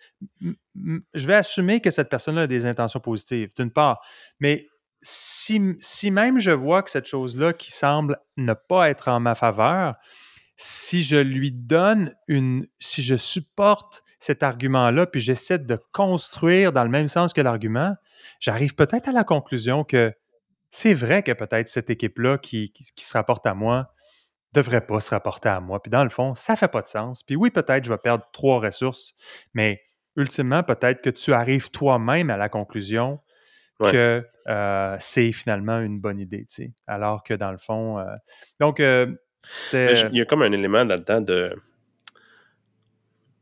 je 1.14 1.26
vais 1.26 1.34
assumer 1.34 1.80
que 1.80 1.90
cette 1.90 2.08
personne-là 2.08 2.42
a 2.42 2.46
des 2.46 2.66
intentions 2.66 3.00
positives, 3.00 3.52
d'une 3.56 3.70
part, 3.70 4.00
mais 4.40 4.68
si, 5.02 6.10
même 6.10 6.38
je 6.38 6.50
vois 6.50 6.82
que 6.82 6.90
cette 6.90 7.06
chose-là 7.06 7.52
qui 7.52 7.70
semble 7.70 8.18
ne 8.36 8.54
pas 8.54 8.88
être 8.88 9.08
en 9.08 9.20
ma 9.20 9.34
faveur, 9.34 9.96
si 10.56 11.02
je 11.02 11.16
lui 11.16 11.52
donne 11.52 12.14
une, 12.28 12.66
si 12.78 13.02
je 13.02 13.16
supporte 13.16 14.02
cet 14.18 14.42
argument-là, 14.42 15.06
puis 15.06 15.20
j'essaie 15.20 15.58
de 15.58 15.78
construire 15.92 16.72
dans 16.72 16.84
le 16.84 16.90
même 16.90 17.08
sens 17.08 17.34
que 17.34 17.42
l'argument, 17.42 17.94
j'arrive 18.40 18.74
peut-être 18.74 19.08
à 19.08 19.12
la 19.12 19.24
conclusion 19.24 19.84
que 19.84 20.14
c'est 20.70 20.94
vrai 20.94 21.22
que 21.22 21.32
peut-être 21.32 21.68
cette 21.68 21.90
équipe-là 21.90 22.38
qui, 22.38 22.72
qui, 22.72 23.04
se 23.04 23.12
rapporte 23.12 23.46
à 23.46 23.54
moi 23.54 23.92
devrait 24.54 24.86
pas 24.86 25.00
se 25.00 25.10
rapporter 25.10 25.48
à 25.48 25.60
moi. 25.60 25.82
Puis 25.82 25.90
dans 25.90 26.04
le 26.04 26.10
fond, 26.10 26.34
ça 26.34 26.56
fait 26.56 26.68
pas 26.68 26.80
de 26.80 26.86
sens. 26.86 27.22
Puis 27.22 27.36
oui, 27.36 27.50
peut-être 27.50 27.84
je 27.84 27.90
vais 27.90 27.98
perdre 27.98 28.24
trois 28.32 28.60
ressources, 28.60 29.14
mais 29.52 29.82
ultimement, 30.16 30.62
peut-être 30.62 31.02
que 31.02 31.10
tu 31.10 31.32
arrives 31.32 31.70
toi-même 31.70 32.30
à 32.30 32.36
la 32.36 32.48
conclusion 32.48 33.20
que 33.80 34.24
euh, 34.48 34.96
c'est 35.00 35.32
finalement 35.32 35.80
une 35.80 36.00
bonne 36.00 36.20
idée, 36.20 36.46
tu 36.48 36.54
sais. 36.54 36.72
Alors 36.86 37.22
que 37.22 37.34
dans 37.34 37.50
le 37.50 37.58
fond... 37.58 37.98
Euh, 37.98 38.04
donc, 38.60 38.80
euh, 38.80 39.12
Il 39.72 40.16
y 40.16 40.20
a 40.20 40.24
comme 40.24 40.42
un 40.42 40.52
élément 40.52 40.84
là-dedans 40.84 41.20
de... 41.20 41.60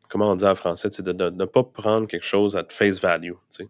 Comment 0.08 0.32
on 0.32 0.34
dit 0.34 0.46
en 0.46 0.54
français? 0.54 0.88
De 0.88 1.30
ne 1.30 1.44
pas 1.44 1.62
prendre 1.62 2.08
quelque 2.08 2.24
chose 2.24 2.56
à 2.56 2.64
face 2.68 3.00
value, 3.00 3.32
tu 3.32 3.38
sais. 3.48 3.68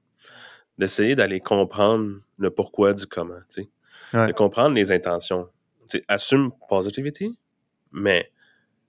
D'essayer 0.79 1.15
d'aller 1.15 1.41
comprendre 1.41 2.21
le 2.39 2.51
pourquoi 2.51 2.95
du 2.95 3.07
comment, 3.07 3.41
tu 3.53 3.65
sais. 3.65 4.27
De 4.27 4.33
comprendre 4.33 4.75
les 4.75 4.93
intentions 4.93 5.49
assume 6.09 6.51
positivity, 6.69 7.39
mais 7.91 8.31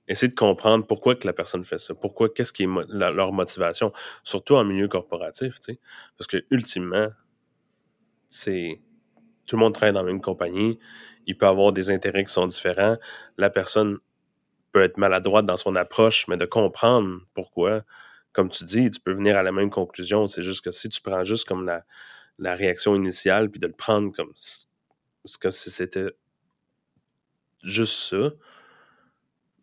essayer 0.07 0.27
de 0.27 0.35
comprendre 0.35 0.85
pourquoi 0.85 1.15
que 1.15 1.25
la 1.25 1.33
personne 1.33 1.63
fait 1.63 1.77
ça, 1.77 1.93
pourquoi, 1.93 2.29
qu'est-ce 2.29 2.53
qui 2.53 2.63
est 2.63 2.69
leur 2.89 3.31
motivation, 3.31 3.91
surtout 4.23 4.55
en 4.55 4.65
milieu 4.65 4.87
corporatif. 4.87 5.55
Parce 6.17 6.27
que, 6.27 6.45
ultimement, 6.51 7.07
c'est. 8.29 8.81
Tout 9.45 9.57
le 9.57 9.61
monde 9.61 9.73
travaille 9.73 9.93
dans 9.93 10.03
la 10.03 10.11
même 10.11 10.21
compagnie, 10.21 10.79
il 11.25 11.37
peut 11.37 11.47
avoir 11.47 11.73
des 11.73 11.91
intérêts 11.91 12.23
qui 12.23 12.31
sont 12.31 12.47
différents, 12.47 12.97
la 13.37 13.49
personne 13.49 13.97
peut 14.71 14.81
être 14.81 14.97
maladroite 14.97 15.45
dans 15.45 15.57
son 15.57 15.75
approche, 15.75 16.27
mais 16.29 16.37
de 16.37 16.45
comprendre 16.45 17.19
pourquoi, 17.33 17.83
comme 18.31 18.49
tu 18.49 18.63
dis, 18.63 18.89
tu 18.89 19.01
peux 19.01 19.11
venir 19.11 19.37
à 19.37 19.43
la 19.43 19.51
même 19.51 19.69
conclusion. 19.69 20.27
C'est 20.29 20.41
juste 20.41 20.63
que 20.63 20.71
si 20.71 20.87
tu 20.87 21.01
prends 21.01 21.25
juste 21.25 21.45
comme 21.45 21.65
la, 21.65 21.83
la 22.39 22.55
réaction 22.55 22.95
initiale, 22.95 23.49
puis 23.51 23.59
de 23.59 23.67
le 23.67 23.73
prendre 23.73 24.13
comme, 24.15 24.33
comme 25.41 25.51
si 25.51 25.69
c'était 25.69 26.07
juste 27.63 28.09
ça. 28.09 28.31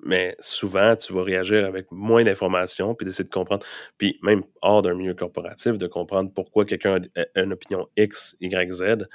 Mais 0.02 0.34
souvent, 0.40 0.96
tu 0.96 1.12
vas 1.12 1.22
réagir 1.22 1.66
avec 1.66 1.86
moins 1.90 2.24
d'informations, 2.24 2.94
puis 2.94 3.04
d'essayer 3.04 3.24
de 3.24 3.28
comprendre. 3.28 3.66
Puis 3.98 4.18
même 4.22 4.42
hors 4.62 4.80
d'un 4.82 4.94
milieu 4.94 5.14
corporatif, 5.14 5.76
de 5.76 5.86
comprendre 5.86 6.32
pourquoi 6.34 6.64
quelqu'un 6.64 7.00
a 7.16 7.40
une 7.42 7.52
opinion 7.52 7.86
X, 7.96 8.34
Y, 8.40 8.72
Z 8.72 9.06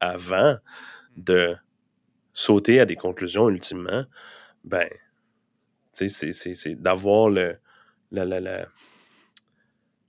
avant 0.00 0.56
de 1.16 1.56
sauter 2.32 2.80
à 2.80 2.86
des 2.86 2.96
conclusions 2.96 3.50
ultimement, 3.50 4.04
ben, 4.64 4.88
tu 5.96 6.08
sais, 6.08 6.32
c'est 6.32 6.74
d'avoir 6.76 7.28
le, 7.28 7.56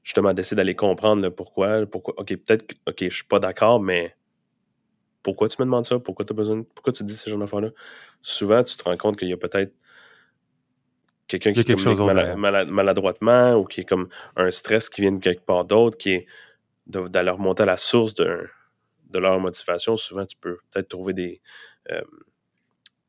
justement 0.03 0.33
d'essayer 0.33 0.55
d'aller 0.55 0.75
comprendre 0.75 1.21
le 1.21 1.31
pourquoi, 1.31 1.85
pourquoi, 1.85 2.13
ok, 2.19 2.35
peut-être 2.37 2.67
que, 2.67 2.75
ok, 2.87 2.97
je 3.01 3.15
suis 3.15 3.25
pas 3.25 3.39
d'accord, 3.39 3.81
mais 3.81 4.15
pourquoi 5.23 5.49
tu 5.49 5.57
me 5.59 5.65
demandes 5.65 5.85
ça? 5.85 5.99
Pourquoi 5.99 6.25
tu 6.25 6.33
as 6.33 6.35
besoin? 6.35 6.63
Pourquoi 6.75 6.93
tu 6.93 7.03
dis 7.03 7.15
ces 7.15 7.29
genre 7.29 7.39
d'affaires-là? 7.39 7.69
Souvent, 8.21 8.63
tu 8.63 8.75
te 8.75 8.83
rends 8.83 8.97
compte 8.97 9.17
qu'il 9.17 9.29
y 9.29 9.33
a 9.33 9.37
peut-être 9.37 9.73
quelqu'un 11.27 11.53
qui 11.53 11.63
quelque 11.63 11.83
communique 11.83 12.69
maladroitement 12.69 13.53
ou 13.53 13.65
qui 13.65 13.81
est 13.81 13.85
comme 13.85 14.09
un 14.35 14.51
stress 14.51 14.89
qui 14.89 15.01
vient 15.01 15.13
de 15.13 15.19
quelque 15.19 15.45
part 15.45 15.65
d'autre, 15.65 15.97
qui 15.97 16.11
est 16.11 16.27
d'aller 16.87 17.29
remonter 17.29 17.63
à 17.63 17.67
la 17.67 17.77
source 17.77 18.13
de, 18.15 18.47
de 19.09 19.19
leur 19.19 19.39
motivation. 19.39 19.95
Souvent, 19.95 20.25
tu 20.25 20.35
peux 20.37 20.57
peut-être 20.71 20.89
trouver 20.89 21.13
des 21.13 21.41
euh, 21.91 22.01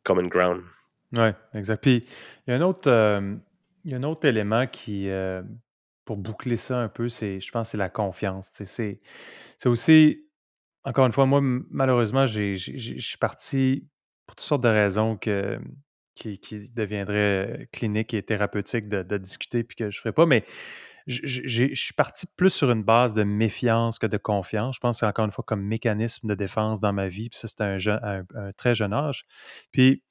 common 0.04 0.26
ground. 0.26 0.62
Oui, 1.16 1.30
exact. 1.54 1.82
Puis, 1.82 2.04
il 2.46 2.50
y 2.50 2.54
a 2.54 2.56
un 2.56 2.62
autre, 2.62 2.90
euh, 2.90 3.36
il 3.84 3.90
y 3.90 3.94
a 3.94 3.96
un 3.96 4.02
autre 4.02 4.26
élément 4.26 4.66
qui, 4.66 5.08
euh, 5.10 5.42
pour 6.04 6.16
boucler 6.16 6.56
ça 6.56 6.78
un 6.78 6.88
peu, 6.88 7.08
c'est, 7.08 7.40
je 7.40 7.50
pense, 7.50 7.70
c'est 7.70 7.76
la 7.76 7.88
confiance. 7.88 8.50
c'est 8.64 8.98
aussi, 9.66 10.26
encore 10.84 11.06
une 11.06 11.12
fois, 11.12 11.26
moi, 11.26 11.40
malheureusement, 11.42 12.26
je 12.26 12.54
suis 12.56 13.18
parti 13.18 13.86
pour 14.26 14.36
toutes 14.36 14.46
sortes 14.46 14.62
de 14.62 14.68
raisons 14.68 15.16
qui, 15.16 16.38
qui 16.38 16.70
deviendraient 16.72 17.68
cliniques 17.72 18.14
et 18.14 18.22
thérapeutiques 18.22 18.88
de, 18.88 19.16
discuter 19.18 19.64
puis 19.64 19.76
que 19.76 19.90
je 19.90 19.98
ne 19.98 20.00
ferai 20.00 20.12
pas. 20.12 20.26
Mais 20.26 20.44
je 21.06 21.74
suis 21.74 21.94
parti 21.94 22.26
plus 22.36 22.50
sur 22.50 22.70
une 22.70 22.84
base 22.84 23.14
de 23.14 23.24
méfiance 23.24 23.98
que 23.98 24.06
de 24.06 24.16
confiance. 24.18 24.76
Je 24.76 24.80
pense 24.80 25.00
que 25.00 25.06
encore 25.06 25.24
une 25.24 25.32
fois 25.32 25.44
comme 25.46 25.62
mécanisme 25.62 26.28
de 26.28 26.34
défense 26.34 26.80
dans 26.80 26.92
ma 26.92 27.08
vie. 27.08 27.28
Puis 27.30 27.38
ça, 27.40 27.48
c'était 27.48 27.64
un, 27.64 27.78
un- 28.02 28.24
un 28.34 28.52
très 28.52 28.74
jeune 28.74 28.92
âge. 28.92 29.24
Puis 29.72 30.02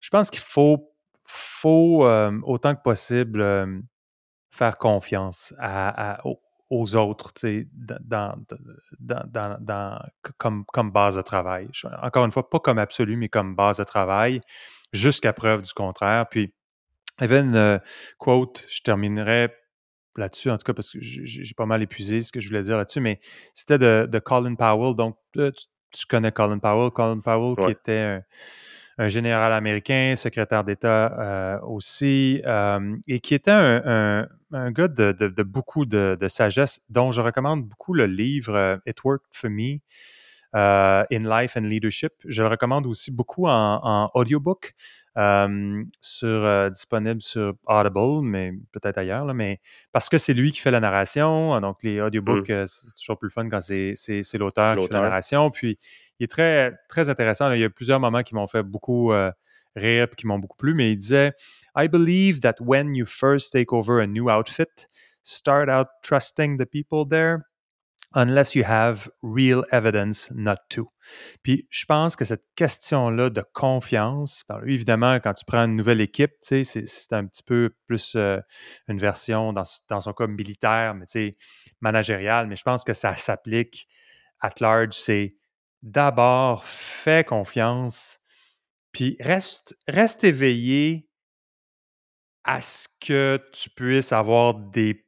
je 0.00 0.10
pense 0.10 0.30
qu'il 0.30 0.40
faut, 0.42 0.92
faut 1.24 2.06
euh, 2.06 2.38
autant 2.44 2.74
que 2.74 2.82
possible 2.82 3.40
euh, 3.40 3.80
faire 4.50 4.78
confiance 4.78 5.54
à- 5.58 6.14
à- 6.14 6.22
aux 6.68 6.96
autres, 6.96 7.32
tu 7.32 7.40
sais, 7.40 7.68
dans, 7.72 8.34
dans, 8.90 9.56
dans- 9.60 10.00
comme, 10.38 10.64
comme 10.66 10.90
base 10.90 11.16
de 11.16 11.22
travail. 11.22 11.68
Encore 12.02 12.24
une 12.24 12.32
fois, 12.32 12.50
pas 12.50 12.58
comme 12.58 12.78
absolu, 12.78 13.16
mais 13.16 13.28
comme 13.28 13.54
base 13.54 13.78
de 13.78 13.84
travail, 13.84 14.40
jusqu'à 14.92 15.32
preuve 15.32 15.62
du 15.62 15.72
contraire. 15.72 16.26
Puis, 16.28 16.52
il 17.18 17.22
y 17.22 17.24
avait 17.24 17.40
une 17.40 17.56
euh, 17.56 17.78
quote, 18.18 18.66
je 18.68 18.80
terminerai 18.82 19.54
là-dessus, 20.16 20.50
en 20.50 20.58
tout 20.58 20.64
cas, 20.64 20.74
parce 20.74 20.90
que 20.90 20.98
j'ai 21.00 21.54
pas 21.54 21.66
mal 21.66 21.82
épuisé 21.82 22.20
ce 22.20 22.32
que 22.32 22.40
je 22.40 22.48
voulais 22.48 22.62
dire 22.62 22.76
là-dessus, 22.76 23.00
mais 23.00 23.20
c'était 23.54 23.78
de, 23.78 24.08
de 24.10 24.18
Colin 24.18 24.54
Powell. 24.54 24.94
Donc, 24.96 25.18
euh, 25.36 25.50
tu, 25.52 25.66
tu 25.92 26.06
connais 26.06 26.32
Colin 26.32 26.58
Powell. 26.58 26.90
Colin 26.90 27.20
Powell, 27.20 27.54
qui 27.56 27.72
était 27.72 27.92
un, 27.92 28.22
un 28.98 29.08
général 29.08 29.52
américain, 29.52 30.14
secrétaire 30.16 30.64
d'État 30.64 31.12
euh, 31.58 31.60
aussi, 31.62 32.40
euh, 32.46 32.96
et 33.08 33.20
qui 33.20 33.34
était 33.34 33.50
un, 33.50 33.82
un- 33.84 34.28
un 34.52 34.70
gars 34.70 34.88
de, 34.88 35.42
beaucoup 35.42 35.86
de, 35.86 36.16
de 36.20 36.28
sagesse, 36.28 36.80
dont 36.88 37.10
je 37.12 37.20
recommande 37.20 37.64
beaucoup 37.66 37.94
le 37.94 38.06
livre 38.06 38.54
euh, 38.54 38.76
It 38.86 39.02
Worked 39.04 39.26
for 39.32 39.50
Me. 39.50 39.78
Euh, 40.56 41.04
in 41.12 41.20
Life 41.28 41.56
and 41.56 41.62
Leadership. 41.62 42.14
Je 42.24 42.42
le 42.42 42.48
recommande 42.48 42.86
aussi 42.86 43.10
beaucoup 43.10 43.46
en, 43.46 43.80
en 43.82 44.10
audiobook, 44.14 44.74
euh, 45.18 45.84
sur, 46.00 46.28
euh, 46.28 46.70
disponible 46.70 47.22
sur 47.22 47.54
Audible, 47.66 48.22
mais 48.22 48.52
peut-être 48.72 48.98
ailleurs, 48.98 49.24
là, 49.24 49.34
mais 49.34 49.60
parce 49.92 50.08
que 50.08 50.18
c'est 50.18 50.34
lui 50.34 50.52
qui 50.52 50.60
fait 50.60 50.70
la 50.70 50.80
narration. 50.80 51.60
Donc, 51.60 51.82
les 51.82 52.00
audiobooks, 52.00 52.50
euh, 52.50 52.64
c'est 52.66 52.94
toujours 52.94 53.18
plus 53.18 53.30
fun 53.30 53.48
quand 53.48 53.60
c'est 53.60 53.94
l'auteur 54.34 54.76
qui 54.76 54.86
fait 54.86 54.92
la 54.94 55.00
narration. 55.00 55.50
Puis, 55.50 55.78
il 56.18 56.24
est 56.24 56.30
très, 56.30 56.74
très 56.88 57.08
intéressant. 57.08 57.48
là. 57.48 57.56
Il 57.56 57.60
y 57.60 57.64
a 57.64 57.70
plusieurs 57.70 58.00
moments 58.00 58.22
qui 58.22 58.34
m'ont 58.34 58.46
fait 58.46 58.62
beaucoup 58.62 59.10
rire 59.74 60.08
et 60.10 60.16
qui 60.16 60.26
m'ont 60.26 60.38
beaucoup 60.38 60.56
plu, 60.56 60.74
mais 60.74 60.92
il 60.92 60.96
disait 60.96 61.32
I 61.76 61.88
believe 61.88 62.40
that 62.40 62.54
when 62.60 62.94
you 62.94 63.04
first 63.04 63.52
take 63.52 63.72
over 63.72 64.00
a 64.00 64.06
new 64.06 64.30
outfit, 64.30 64.86
start 65.22 65.68
out 65.68 65.88
trusting 66.02 66.56
the 66.56 66.64
people 66.64 67.06
there 67.06 67.40
unless 68.14 68.54
you 68.54 68.64
have 68.64 69.08
real 69.22 69.64
evidence 69.72 70.30
not 70.34 70.58
to. 70.70 70.90
Puis 71.42 71.66
je 71.70 71.84
pense 71.84 72.16
que 72.16 72.24
cette 72.24 72.44
question-là 72.56 73.30
de 73.30 73.42
confiance, 73.52 74.44
par- 74.44 74.66
évidemment, 74.66 75.16
quand 75.20 75.34
tu 75.34 75.44
prends 75.44 75.64
une 75.64 75.76
nouvelle 75.76 76.00
équipe, 76.00 76.32
c'est 76.40 77.12
un 77.12 77.26
petit 77.26 77.42
peu 77.42 77.74
plus 77.86 78.14
euh, 78.16 78.38
une 78.88 78.98
version, 78.98 79.52
dans, 79.52 79.64
son 80.00 80.12
cas 80.12 80.26
militaire, 80.26 80.94
mais 80.94 81.36
managériale, 81.80 82.46
mais 82.46 82.56
je 82.56 82.62
pense 82.62 82.84
que 82.84 82.92
ça 82.92 83.14
s'applique 83.16 83.86
at 84.40 84.54
large. 84.60 84.94
C'est 84.94 85.36
d'abord, 85.82 86.64
fais 86.64 87.24
confiance, 87.24 88.18
puis 88.92 89.16
reste, 89.20 89.76
reste 89.86 90.24
éveillé 90.24 91.08
à 92.44 92.60
ce 92.60 92.88
que 93.00 93.40
tu 93.52 93.68
puisses 93.70 94.12
avoir 94.12 94.54
des 94.54 95.04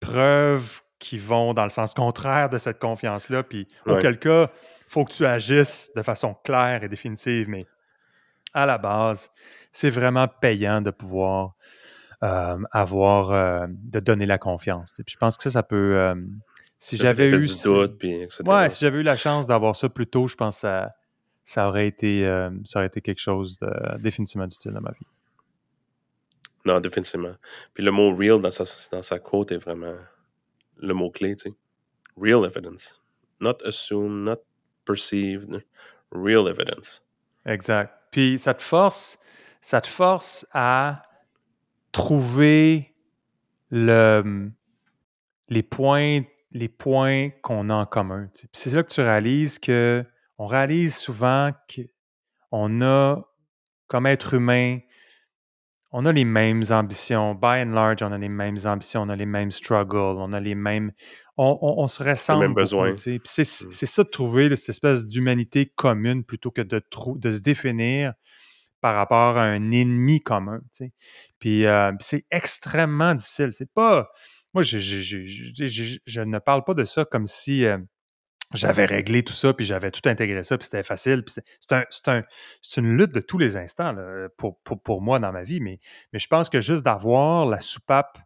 preuves 0.00 0.80
qui 1.02 1.18
vont 1.18 1.52
dans 1.52 1.64
le 1.64 1.70
sens 1.70 1.94
contraire 1.94 2.48
de 2.48 2.58
cette 2.58 2.78
confiance-là. 2.78 3.42
Puis, 3.42 3.66
Ouais. 3.86 3.94
auquel 3.94 4.18
cas, 4.18 4.44
il 4.78 4.84
faut 4.88 5.04
que 5.04 5.12
tu 5.12 5.26
agisses 5.26 5.90
de 5.96 6.02
façon 6.02 6.34
claire 6.44 6.84
et 6.84 6.88
définitive. 6.88 7.48
Mais 7.48 7.66
à 8.54 8.66
la 8.66 8.78
base, 8.78 9.30
c'est 9.72 9.90
vraiment 9.90 10.28
payant 10.28 10.80
de 10.80 10.90
pouvoir 10.90 11.54
euh, 12.22 12.56
avoir, 12.70 13.32
euh, 13.32 13.66
de 13.68 13.98
donner 13.98 14.26
la 14.26 14.38
confiance. 14.38 15.00
Et 15.00 15.02
puis, 15.02 15.14
je 15.14 15.18
pense 15.18 15.36
que 15.36 15.42
ça, 15.42 15.50
ça 15.50 15.62
peut. 15.64 15.96
euh, 15.96 16.14
si 16.78 16.96
j'avais 16.96 17.30
eu. 17.30 17.46
doute, 17.64 17.98
puis 17.98 18.12
etc. 18.22 18.42
Ouais, 18.46 18.68
si 18.68 18.80
j'avais 18.80 18.98
eu 18.98 19.02
la 19.02 19.16
chance 19.16 19.46
d'avoir 19.48 19.74
ça 19.74 19.88
plus 19.88 20.06
tôt, 20.06 20.28
je 20.28 20.36
pense 20.36 20.56
que 20.56 20.60
ça, 20.62 20.94
ça, 21.42 21.68
aurait, 21.68 21.88
été, 21.88 22.22
ça 22.64 22.78
aurait 22.78 22.86
été 22.86 23.00
quelque 23.00 23.20
chose 23.20 23.58
de 23.58 23.70
définitivement 23.98 24.44
utile 24.46 24.70
dans 24.72 24.80
ma 24.80 24.90
vie. 24.92 25.06
Non, 26.64 26.78
définitivement. 26.80 27.32
Puis 27.74 27.82
le 27.84 27.90
mot 27.90 28.14
real 28.14 28.40
dans 28.40 28.50
sa, 28.52 28.64
dans 28.92 29.02
sa 29.02 29.18
quote 29.18 29.50
est 29.52 29.58
vraiment 29.58 29.94
le 30.82 30.94
mot-clé, 30.94 31.36
tu 31.36 31.50
sais. 31.50 31.56
Real 32.16 32.44
evidence. 32.44 33.00
Not 33.40 33.56
assumed, 33.64 34.26
not 34.26 34.38
perceived. 34.84 35.64
Real 36.10 36.46
evidence. 36.48 37.02
Exact. 37.46 37.92
Puis 38.10 38.38
ça 38.38 38.52
te 38.54 38.62
force, 38.62 39.18
ça 39.60 39.80
te 39.80 39.88
force 39.88 40.46
à 40.52 41.02
trouver 41.92 42.94
le, 43.70 44.50
les 45.48 45.62
points, 45.62 46.22
les 46.50 46.68
points 46.68 47.30
qu'on 47.42 47.70
a 47.70 47.74
en 47.74 47.86
commun. 47.86 48.28
Puis 48.34 48.48
c'est 48.52 48.74
là 48.74 48.82
que 48.82 48.92
tu 48.92 49.00
réalises 49.00 49.58
que 49.58 50.04
on 50.38 50.46
réalise 50.46 50.96
souvent 50.96 51.50
qu'on 52.50 52.82
a, 52.82 53.22
comme 53.86 54.06
être 54.06 54.34
humain, 54.34 54.78
on 55.92 56.04
a 56.06 56.12
les 56.12 56.24
mêmes 56.24 56.62
ambitions. 56.70 57.34
By 57.34 57.62
and 57.64 57.72
large, 57.72 58.02
on 58.02 58.12
a 58.12 58.18
les 58.18 58.28
mêmes 58.28 58.56
ambitions, 58.64 59.02
on 59.02 59.08
a 59.08 59.16
les 59.16 59.26
mêmes 59.26 59.50
struggles, 59.50 60.16
on 60.18 60.32
a 60.32 60.40
les 60.40 60.54
mêmes. 60.54 60.92
On, 61.36 61.58
on- 61.62 61.82
on 61.82 61.86
se 61.88 62.02
ressemble. 62.02 62.40
mêmes 62.40 62.48
beaucoup, 62.50 62.60
besoins. 62.62 62.94
tu 62.94 63.02
sais. 63.02 63.18
Puis 63.18 63.20
c'est 63.32 63.42
Mm. 63.66 63.70
c'est 63.70 63.86
ça 63.86 64.04
de 64.04 64.08
trouver 64.08 64.48
là, 64.48 64.56
cette 64.56 64.70
espèce 64.70 65.06
d'humanité 65.06 65.66
commune 65.66 66.24
plutôt 66.24 66.50
que 66.50 66.62
de, 66.62 66.82
de 67.16 67.30
se 67.30 67.40
définir 67.40 68.14
par 68.80 68.94
rapport 68.96 69.36
à 69.38 69.42
un 69.44 69.70
ennemi 69.70 70.20
commun. 70.20 70.58
tu 70.72 70.86
sais. 70.86 70.92
Puis 71.38 71.66
euh, 71.66 71.90
puis 71.92 72.06
c'est 72.08 72.26
extrêmement 72.30 73.14
difficile. 73.14 73.52
C'est 73.52 73.72
pas. 73.72 74.08
Moi, 74.54 74.62
je, 74.62 74.78
je- 74.78 75.00
je- 75.00 75.24
je- 75.24 75.66
je- 75.66 75.98
je 76.04 76.20
ne 76.20 76.38
parle 76.38 76.62
pas 76.64 76.74
de 76.74 76.84
ça 76.84 77.04
comme 77.04 77.26
si. 77.26 77.64
euh, 77.64 77.78
j'avais 78.54 78.84
réglé 78.84 79.22
tout 79.22 79.32
ça, 79.32 79.52
puis 79.52 79.64
j'avais 79.64 79.90
tout 79.90 80.08
intégré 80.08 80.42
ça, 80.42 80.56
puis 80.58 80.64
c'était 80.64 80.82
facile. 80.82 81.24
C'est 81.26 81.72
un, 81.72 81.84
un- 82.08 82.22
une 82.76 82.96
lutte 82.96 83.12
de 83.12 83.20
tous 83.20 83.38
les 83.38 83.56
instants 83.56 83.94
pour, 84.36 84.58
pour, 84.62 84.80
pour 84.82 85.02
moi 85.02 85.18
dans 85.18 85.32
ma 85.32 85.42
vie, 85.42 85.60
mais, 85.60 85.78
mais 86.12 86.18
je 86.18 86.28
pense 86.28 86.48
que 86.48 86.60
juste 86.60 86.84
d'avoir 86.84 87.46
la 87.46 87.60
soupape 87.60 88.18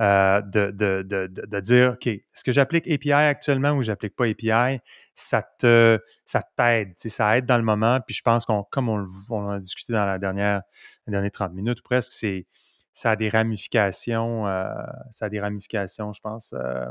euh, 0.00 0.40
de, 0.42 0.70
de, 0.70 1.02
de, 1.02 1.26
de, 1.26 1.60
dire, 1.60 1.94
OK, 1.94 2.06
est-ce 2.06 2.44
que 2.44 2.52
j'applique 2.52 2.88
API 2.88 3.10
actuellement 3.12 3.72
ou 3.72 3.82
j'applique 3.82 4.14
pas 4.14 4.26
API, 4.26 4.78
ça 5.16 5.42
te 5.42 5.98
ça 6.24 6.42
t'aide, 6.56 6.92
ça 6.96 7.36
aide 7.36 7.46
dans 7.46 7.56
le 7.56 7.64
moment, 7.64 7.98
puis 8.06 8.14
je 8.14 8.22
pense 8.22 8.44
qu'on, 8.46 8.62
comme 8.70 8.88
on, 8.88 9.04
on 9.30 9.48
a 9.50 9.58
discuté 9.58 9.92
dans 9.92 10.06
la 10.06 10.18
dernière, 10.20 10.62
les 11.08 11.10
dernières 11.10 11.32
30 11.32 11.52
minutes 11.52 11.82
presque, 11.82 12.12
c'est 12.12 12.46
ça 12.92 13.12
a 13.12 13.16
des 13.16 13.28
ramifications, 13.28 14.46
euh, 14.46 14.64
ça 15.10 15.26
a 15.26 15.28
des 15.28 15.40
ramifications, 15.40 16.12
je 16.12 16.20
pense, 16.20 16.52
euh, 16.56 16.86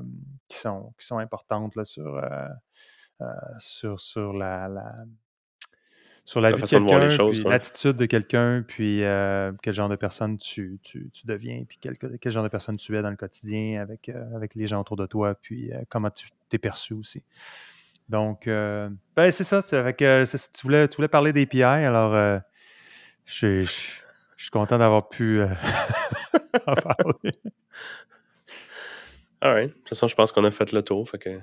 qui, 0.50 0.58
sont, 0.58 0.94
qui 1.00 1.06
sont 1.06 1.18
importantes 1.18 1.76
là, 1.78 1.86
sur, 1.86 2.16
sur, 3.60 4.00
sur 4.00 4.34
la, 4.34 4.68
la- 4.68 5.06
sur 6.26 6.42
la, 6.42 6.50
La 6.50 6.58
vie 6.58 6.62
de 6.62 6.68
façon 6.68 6.82
de 6.82 6.84
voir 6.86 7.00
les 7.00 7.08
quelqu'un, 7.08 7.16
choses, 7.24 7.36
puis 7.38 7.46
ouais. 7.46 7.52
l'attitude 7.52 7.94
de 7.96 8.06
quelqu'un, 8.06 8.62
puis 8.68 9.02
euh, 9.04 9.54
quel 9.62 9.74
genre 9.74 9.88
de 9.88 9.96
personne 9.96 10.38
tu, 10.38 10.78
tu, 10.84 11.10
tu 11.12 11.26
deviens, 11.26 11.64
puis 11.66 11.78
quel, 11.80 11.94
quel 11.98 12.32
genre 12.34 12.44
de 12.44 12.50
personne 12.50 12.76
tu 12.76 12.98
es 12.98 13.02
dans 13.02 13.10
le 13.10 13.16
quotidien 13.16 13.82
avec, 13.82 14.10
euh, 14.10 14.36
avec 14.36 14.54
les 14.54 14.68
gens 14.68 14.82
autour 14.82 14.98
de 14.98 15.06
toi, 15.06 15.36
puis 15.36 15.72
euh, 15.72 15.80
comment 15.90 16.10
tu 16.10 16.28
t'es 16.50 16.58
perçu 16.58 16.94
aussi. 16.94 17.24
Donc, 18.10 18.48
euh, 18.48 18.90
ben, 19.16 19.32
c'est 19.32 19.46
ça. 19.46 19.62
c'est 19.62 19.78
avec, 19.78 20.02
euh, 20.02 20.26
tu, 20.26 20.62
voulais, 20.64 20.88
tu 20.90 20.98
voulais 20.98 21.08
parler 21.08 21.32
d'API, 21.32 21.62
alors 21.64 22.14
euh, 22.14 22.40
je, 23.26 23.62
je- 23.62 23.92
je 24.36 24.44
suis 24.44 24.52
content 24.52 24.78
d'avoir 24.78 25.08
pu 25.08 25.40
euh, 25.40 25.48
en 26.68 26.74
parler. 26.74 27.40
All 29.42 29.54
right. 29.54 29.70
De 29.70 29.74
toute 29.76 29.90
façon, 29.90 30.08
je 30.08 30.16
pense 30.16 30.32
qu'on 30.32 30.44
a 30.44 30.52
fait 30.52 30.72
le 30.72 30.82
tour. 30.84 31.10
Fait 31.10 31.18
que 31.18 31.40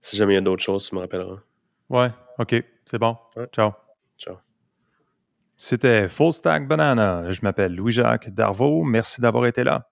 si 0.00 0.16
jamais 0.16 0.34
il 0.34 0.36
y 0.36 0.38
a 0.38 0.42
d'autres 0.42 0.62
choses, 0.62 0.88
tu 0.88 0.94
me 0.94 1.00
rappelleras. 1.00 1.40
Ouais, 1.88 2.10
OK, 2.38 2.54
c'est 2.84 2.98
bon. 2.98 3.16
Ouais. 3.36 3.46
Ciao. 3.52 3.72
Ciao. 4.18 4.36
C'était 5.56 6.08
Full 6.08 6.32
Stack 6.32 6.68
Banana. 6.68 7.30
Je 7.30 7.40
m'appelle 7.42 7.74
Louis-Jacques 7.74 8.30
Darvaux. 8.30 8.84
Merci 8.84 9.20
d'avoir 9.20 9.46
été 9.46 9.64
là. 9.64 9.90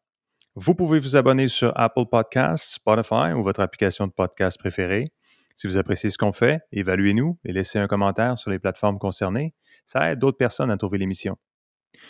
Vous 0.55 0.75
pouvez 0.75 0.99
vous 1.01 1.16
abonner 1.16 1.49
sur 1.49 1.73
Apple 1.75 2.07
Podcasts, 2.11 2.75
Spotify 2.75 3.33
ou 3.35 3.42
votre 3.42 3.61
application 3.61 4.07
de 4.07 4.12
podcast 4.12 4.59
préférée. 4.59 5.12
Si 5.55 5.66
vous 5.66 5.77
appréciez 5.79 6.09
ce 6.09 6.19
qu'on 6.19 6.33
fait, 6.33 6.61
évaluez-nous 6.73 7.38
et 7.45 7.53
laissez 7.53 7.79
un 7.79 7.87
commentaire 7.88 8.38
sur 8.38 8.51
les 8.51 8.59
plateformes 8.59 8.99
concernées. 8.99 9.55
Ça 9.87 10.11
aide 10.11 10.19
d'autres 10.19 10.38
personnes 10.38 10.71
à 10.71 10.77
trouver 10.77 10.99
l'émission. 10.99 11.37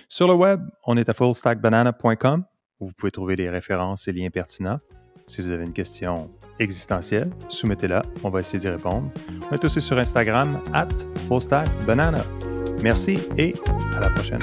Sur 0.08 0.28
le 0.28 0.34
web, 0.34 0.60
on 0.84 0.96
est 0.96 1.08
à 1.08 1.14
fullstackbanana.com 1.14 2.44
où 2.80 2.86
vous 2.86 2.92
pouvez 2.92 3.10
trouver 3.10 3.36
des 3.36 3.48
références 3.48 4.06
et 4.08 4.12
liens 4.12 4.30
pertinents. 4.30 4.80
Si 5.24 5.42
vous 5.42 5.50
avez 5.50 5.64
une 5.64 5.72
question 5.72 6.30
existentielle, 6.58 7.30
soumettez-la, 7.48 8.02
on 8.24 8.30
va 8.30 8.40
essayer 8.40 8.58
d'y 8.58 8.68
répondre. 8.68 9.10
On 9.50 9.54
est 9.54 9.64
aussi 9.64 9.80
sur 9.80 9.98
Instagram, 9.98 10.60
at 10.72 10.88
fullstackbanana. 11.28 12.24
Merci 12.82 13.18
et 13.36 13.54
à 13.96 14.00
la 14.00 14.10
prochaine. 14.10 14.40